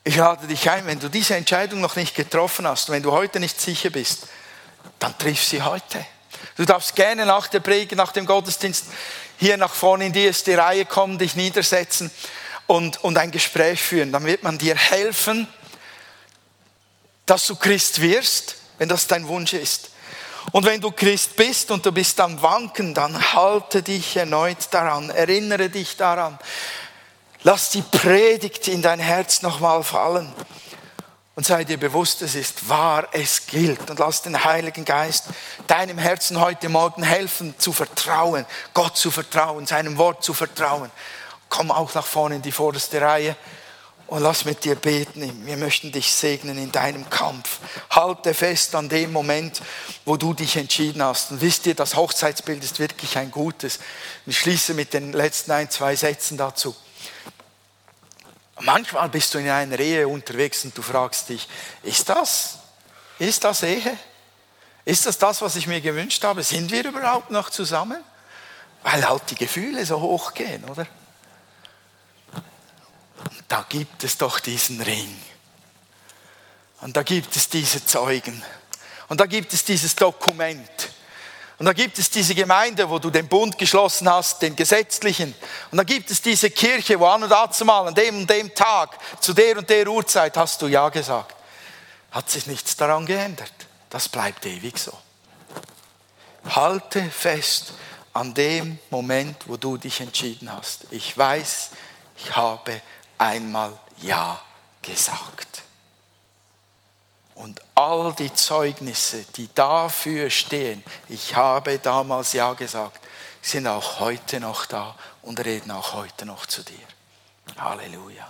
Ich 0.05 0.17
lade 0.17 0.47
dich 0.47 0.69
ein, 0.69 0.87
wenn 0.87 1.01
du 1.01 1.09
diese 1.09 1.35
Entscheidung 1.35 1.81
noch 1.81 1.97
nicht 1.97 2.15
getroffen 2.15 2.67
hast, 2.67 2.91
wenn 2.91 3.03
du 3.03 3.13
heute 3.13 3.41
nicht 3.41 3.59
sicher 3.59 3.89
bist, 3.89 4.27
dann 4.99 5.17
triff 5.17 5.43
sie 5.43 5.63
heute. 5.63 6.05
Du 6.57 6.67
darfst 6.67 6.95
gerne 6.95 7.25
nach 7.25 7.49
der 7.49 7.61
Predigt, 7.61 7.93
nach 7.93 8.13
dem 8.13 8.27
Gottesdienst 8.27 8.85
hier 9.39 9.57
nach 9.57 9.73
vorne 9.73 10.07
in 10.07 10.13
die 10.13 10.27
erste 10.27 10.59
Reihe 10.59 10.85
kommen, 10.85 11.19
dich 11.19 11.37
niedersetzen 11.37 12.11
und, 12.67 13.03
und 13.03 13.17
ein 13.17 13.31
Gespräch 13.31 13.81
führen. 13.81 14.13
Dann 14.13 14.27
wird 14.27 14.43
man 14.43 14.59
dir 14.59 14.77
helfen, 14.77 15.49
dass 17.25 17.47
du 17.47 17.57
Christ 17.57 18.03
wirst 18.03 18.57
wenn 18.79 18.89
das 18.89 19.07
dein 19.07 19.29
Wunsch 19.29 19.53
ist. 19.53 19.91
Und 20.53 20.67
wenn 20.67 20.81
du 20.81 20.91
Christ 20.91 21.37
bist 21.37 21.71
und 21.71 21.85
du 21.87 21.93
bist 21.93 22.21
am 22.21 22.41
Wanken, 22.43 22.95
dann 22.95 23.33
halte 23.33 23.83
dich 23.83 24.17
erneut 24.17 24.69
daran, 24.71 25.11
erinnere 25.11 25.71
dich 25.71 25.97
daran. 25.97 26.39
Lass 27.43 27.71
die 27.71 27.83
Predigt 27.83 28.69
in 28.69 28.83
dein 28.83 29.01
Herz 29.01 29.43
nochmal 29.43 29.83
fallen. 29.83 30.33
Und 31.37 31.45
sei 31.45 31.65
dir 31.65 31.79
bewusst, 31.79 32.23
es 32.23 32.37
ist 32.37 32.69
wahr, 32.69 33.09
es 33.13 33.47
gilt. 33.47 33.91
Und 33.91 33.99
lass 33.99 34.23
den 34.23 34.45
Heiligen 34.45 34.85
Geist 34.85 35.27
deinem 35.67 35.99
Herzen 35.99 36.41
heute 36.41 36.69
Morgen 36.69 37.03
helfen, 37.03 37.55
zu 37.59 37.73
vertrauen, 37.73 38.47
Gott 38.73 38.97
zu 38.97 39.11
vertrauen, 39.11 39.67
seinem 39.67 39.99
Wort 39.99 40.23
zu 40.23 40.33
vertrauen. 40.33 40.91
Komm 41.49 41.73
auch 41.73 41.93
nach 41.95 42.07
vorne 42.07 42.37
in 42.37 42.43
die 42.43 42.53
vorderste 42.53 43.01
Reihe 43.01 43.37
und 44.07 44.23
lass 44.23 44.45
mit 44.45 44.65
dir 44.65 44.75
beten. 44.75 45.47
Wir 45.47 45.57
möchten 45.57 45.91
dich 45.93 46.13
segnen 46.13 46.59
in 46.59 46.71
deinem 46.73 47.09
Kampf. 47.09 47.59
Halte 47.91 48.35
fest 48.35 48.75
an 48.75 48.89
dem 48.89 49.13
Moment, 49.13 49.63
wo 50.05 50.17
du 50.17 50.35
dich 50.35 50.57
entschieden 50.57 51.03
hast. 51.03 51.31
Und 51.31 51.41
wisst 51.41 51.67
ihr, 51.67 51.75
das 51.75 51.97
Hochzeitsbild 51.97 52.63
ist 52.63 52.79
wirklich 52.79 53.17
ein 53.17 53.31
gutes. 53.31 53.79
Ich 54.27 54.39
schließe 54.39 54.75
mit 54.75 54.93
den 54.93 55.13
letzten 55.13 55.53
ein, 55.53 55.71
zwei 55.71 55.97
Sätzen 55.97 56.37
dazu. 56.37 56.75
Manchmal 58.61 59.09
bist 59.09 59.35
du 59.35 59.39
in 59.39 59.49
einer 59.49 59.79
Ehe 59.81 60.07
unterwegs 60.07 60.65
und 60.65 60.77
du 60.77 60.83
fragst 60.83 61.29
dich, 61.29 61.49
ist 61.83 62.09
das, 62.09 62.59
ist 63.19 63.43
das 63.43 63.63
Ehe? 63.63 63.99
Ist 64.85 65.07
das 65.07 65.19
das, 65.19 65.41
was 65.43 65.57
ich 65.57 65.67
mir 65.67 65.81
gewünscht 65.81 66.23
habe? 66.25 66.43
Sind 66.43 66.71
wir 66.71 66.85
überhaupt 66.85 67.31
noch 67.31 67.51
zusammen? 67.51 68.03
Weil 68.83 69.09
halt 69.09 69.23
die 69.31 69.35
Gefühle 69.35 69.85
so 69.87 70.01
hochgehen, 70.01 70.65
oder? 70.65 70.87
Da 73.49 73.65
gibt 73.69 74.05
es 74.05 74.19
doch 74.19 74.41
diesen 74.41 74.81
Ring. 74.81 75.17
Und 76.81 76.97
da 76.97 77.03
gibt 77.03 77.35
es 77.37 77.49
diese 77.49 77.85
Zeugen. 77.85 78.43
Und 79.09 79.21
da 79.21 79.27
gibt 79.27 79.53
es 79.53 79.65
dieses 79.65 79.95
Dokument. 79.97 80.91
Und 81.59 81.67
da 81.67 81.73
gibt 81.73 81.99
es 81.99 82.11
diese 82.11 82.35
Gemeinde, 82.35 82.89
wo 82.91 82.99
du 82.99 83.11
den 83.11 83.29
Bund 83.29 83.57
geschlossen 83.57 84.09
hast, 84.11 84.43
den 84.43 84.57
gesetzlichen. 84.57 85.35
Und 85.71 85.79
da 85.79 85.85
gibt 85.85 86.11
es 86.11 86.21
diese 86.21 86.51
Kirche, 86.51 86.99
wo 86.99 87.07
an 87.07 87.23
und 87.23 87.31
dazu 87.31 87.65
mal, 87.65 87.87
an 87.87 87.95
dem 87.95 88.19
und 88.19 88.29
dem 88.29 88.55
Tag, 88.55 88.99
zu 89.23 89.33
der 89.33 89.59
und 89.59 89.71
der 89.71 89.87
Uhrzeit 89.87 90.37
hast 90.37 90.61
du 90.61 90.67
Ja 90.67 90.89
gesagt. 90.89 91.35
Hat 92.11 92.29
sich 92.29 92.47
nichts 92.47 92.77
daran 92.77 93.07
geändert. 93.07 93.53
Das 93.89 94.09
bleibt 94.09 94.45
ewig 94.47 94.79
so. 94.79 94.93
Halte 96.51 97.09
fest 97.11 97.75
an 98.13 98.35
dem 98.35 98.79
Moment, 98.91 99.37
wo 99.47 99.57
du 99.57 99.77
dich 99.77 100.01
entschieden 100.01 100.53
hast. 100.53 100.87
Ich 100.91 101.17
weiß, 101.17 101.71
ich 102.19 102.35
habe 102.35 102.81
einmal 103.25 103.73
Ja 104.03 104.41
gesagt. 104.83 105.63
Und 107.35 107.61
all 107.75 108.13
die 108.15 108.33
Zeugnisse, 108.33 109.25
die 109.37 109.49
dafür 109.55 110.31
stehen, 110.31 110.85
ich 111.09 111.35
habe 111.35 111.79
damals 111.79 112.33
Ja 112.33 112.53
gesagt, 112.53 113.01
sind 113.43 113.67
auch 113.67 113.99
heute 114.01 114.41
noch 114.41 114.67
da 114.67 114.95
und 115.23 115.45
reden 115.45 115.71
auch 115.71 115.95
heute 115.95 116.27
noch 116.27 116.47
zu 116.47 116.63
dir. 116.63 116.87
Halleluja. 117.59 118.27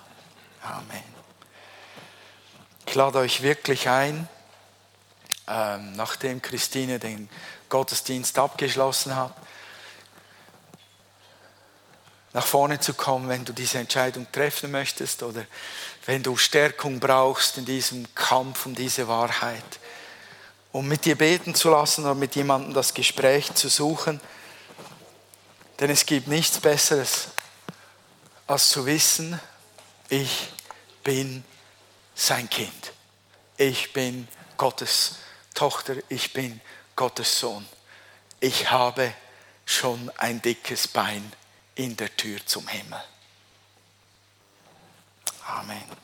Amen. 0.62 1.14
Ich 2.87 2.94
lade 2.94 3.18
euch 3.18 3.42
wirklich 3.42 3.88
ein, 3.88 4.28
ähm, 5.48 5.92
nachdem 5.92 6.40
Christine 6.40 6.98
den 6.98 7.28
Gottesdienst 7.68 8.38
abgeschlossen 8.38 9.14
hat, 9.14 9.35
nach 12.35 12.44
vorne 12.44 12.81
zu 12.81 12.94
kommen, 12.94 13.29
wenn 13.29 13.44
du 13.44 13.53
diese 13.53 13.79
Entscheidung 13.79 14.27
treffen 14.31 14.73
möchtest 14.73 15.23
oder 15.23 15.47
wenn 16.05 16.23
du 16.23 16.37
Stärkung 16.37 16.99
brauchst 16.99 17.59
in 17.59 17.64
diesem 17.64 18.12
Kampf 18.16 18.66
um 18.66 18.75
diese 18.75 19.07
Wahrheit. 19.07 19.62
Um 20.73 20.88
mit 20.88 21.05
dir 21.05 21.16
beten 21.16 21.55
zu 21.55 21.70
lassen 21.70 22.05
oder 22.05 22.16
mit 22.16 22.35
jemandem 22.35 22.75
das 22.75 22.92
Gespräch 22.92 23.55
zu 23.55 23.68
suchen. 23.68 24.20
Denn 25.79 25.90
es 25.90 26.05
gibt 26.05 26.27
nichts 26.27 26.59
Besseres, 26.59 27.29
als 28.49 28.68
zu 28.68 28.85
wissen, 28.85 29.40
ich 30.09 30.49
bin 31.05 31.44
sein 32.16 32.51
Kind. 32.51 32.92
Ich 33.57 33.92
bin 33.92 34.27
Gottes 34.57 35.18
Tochter, 35.55 35.94
ich 36.09 36.33
bin 36.33 36.61
Gottes 36.97 37.38
Sohn. 37.38 37.64
Ich 38.40 38.73
habe 38.73 39.14
schon 39.64 40.11
ein 40.16 40.42
dickes 40.42 40.88
Bein 40.88 41.33
in 41.74 41.96
der 41.96 42.14
Tür 42.16 42.44
zum 42.46 42.68
Himmel. 42.68 43.02
Amen. 45.46 46.03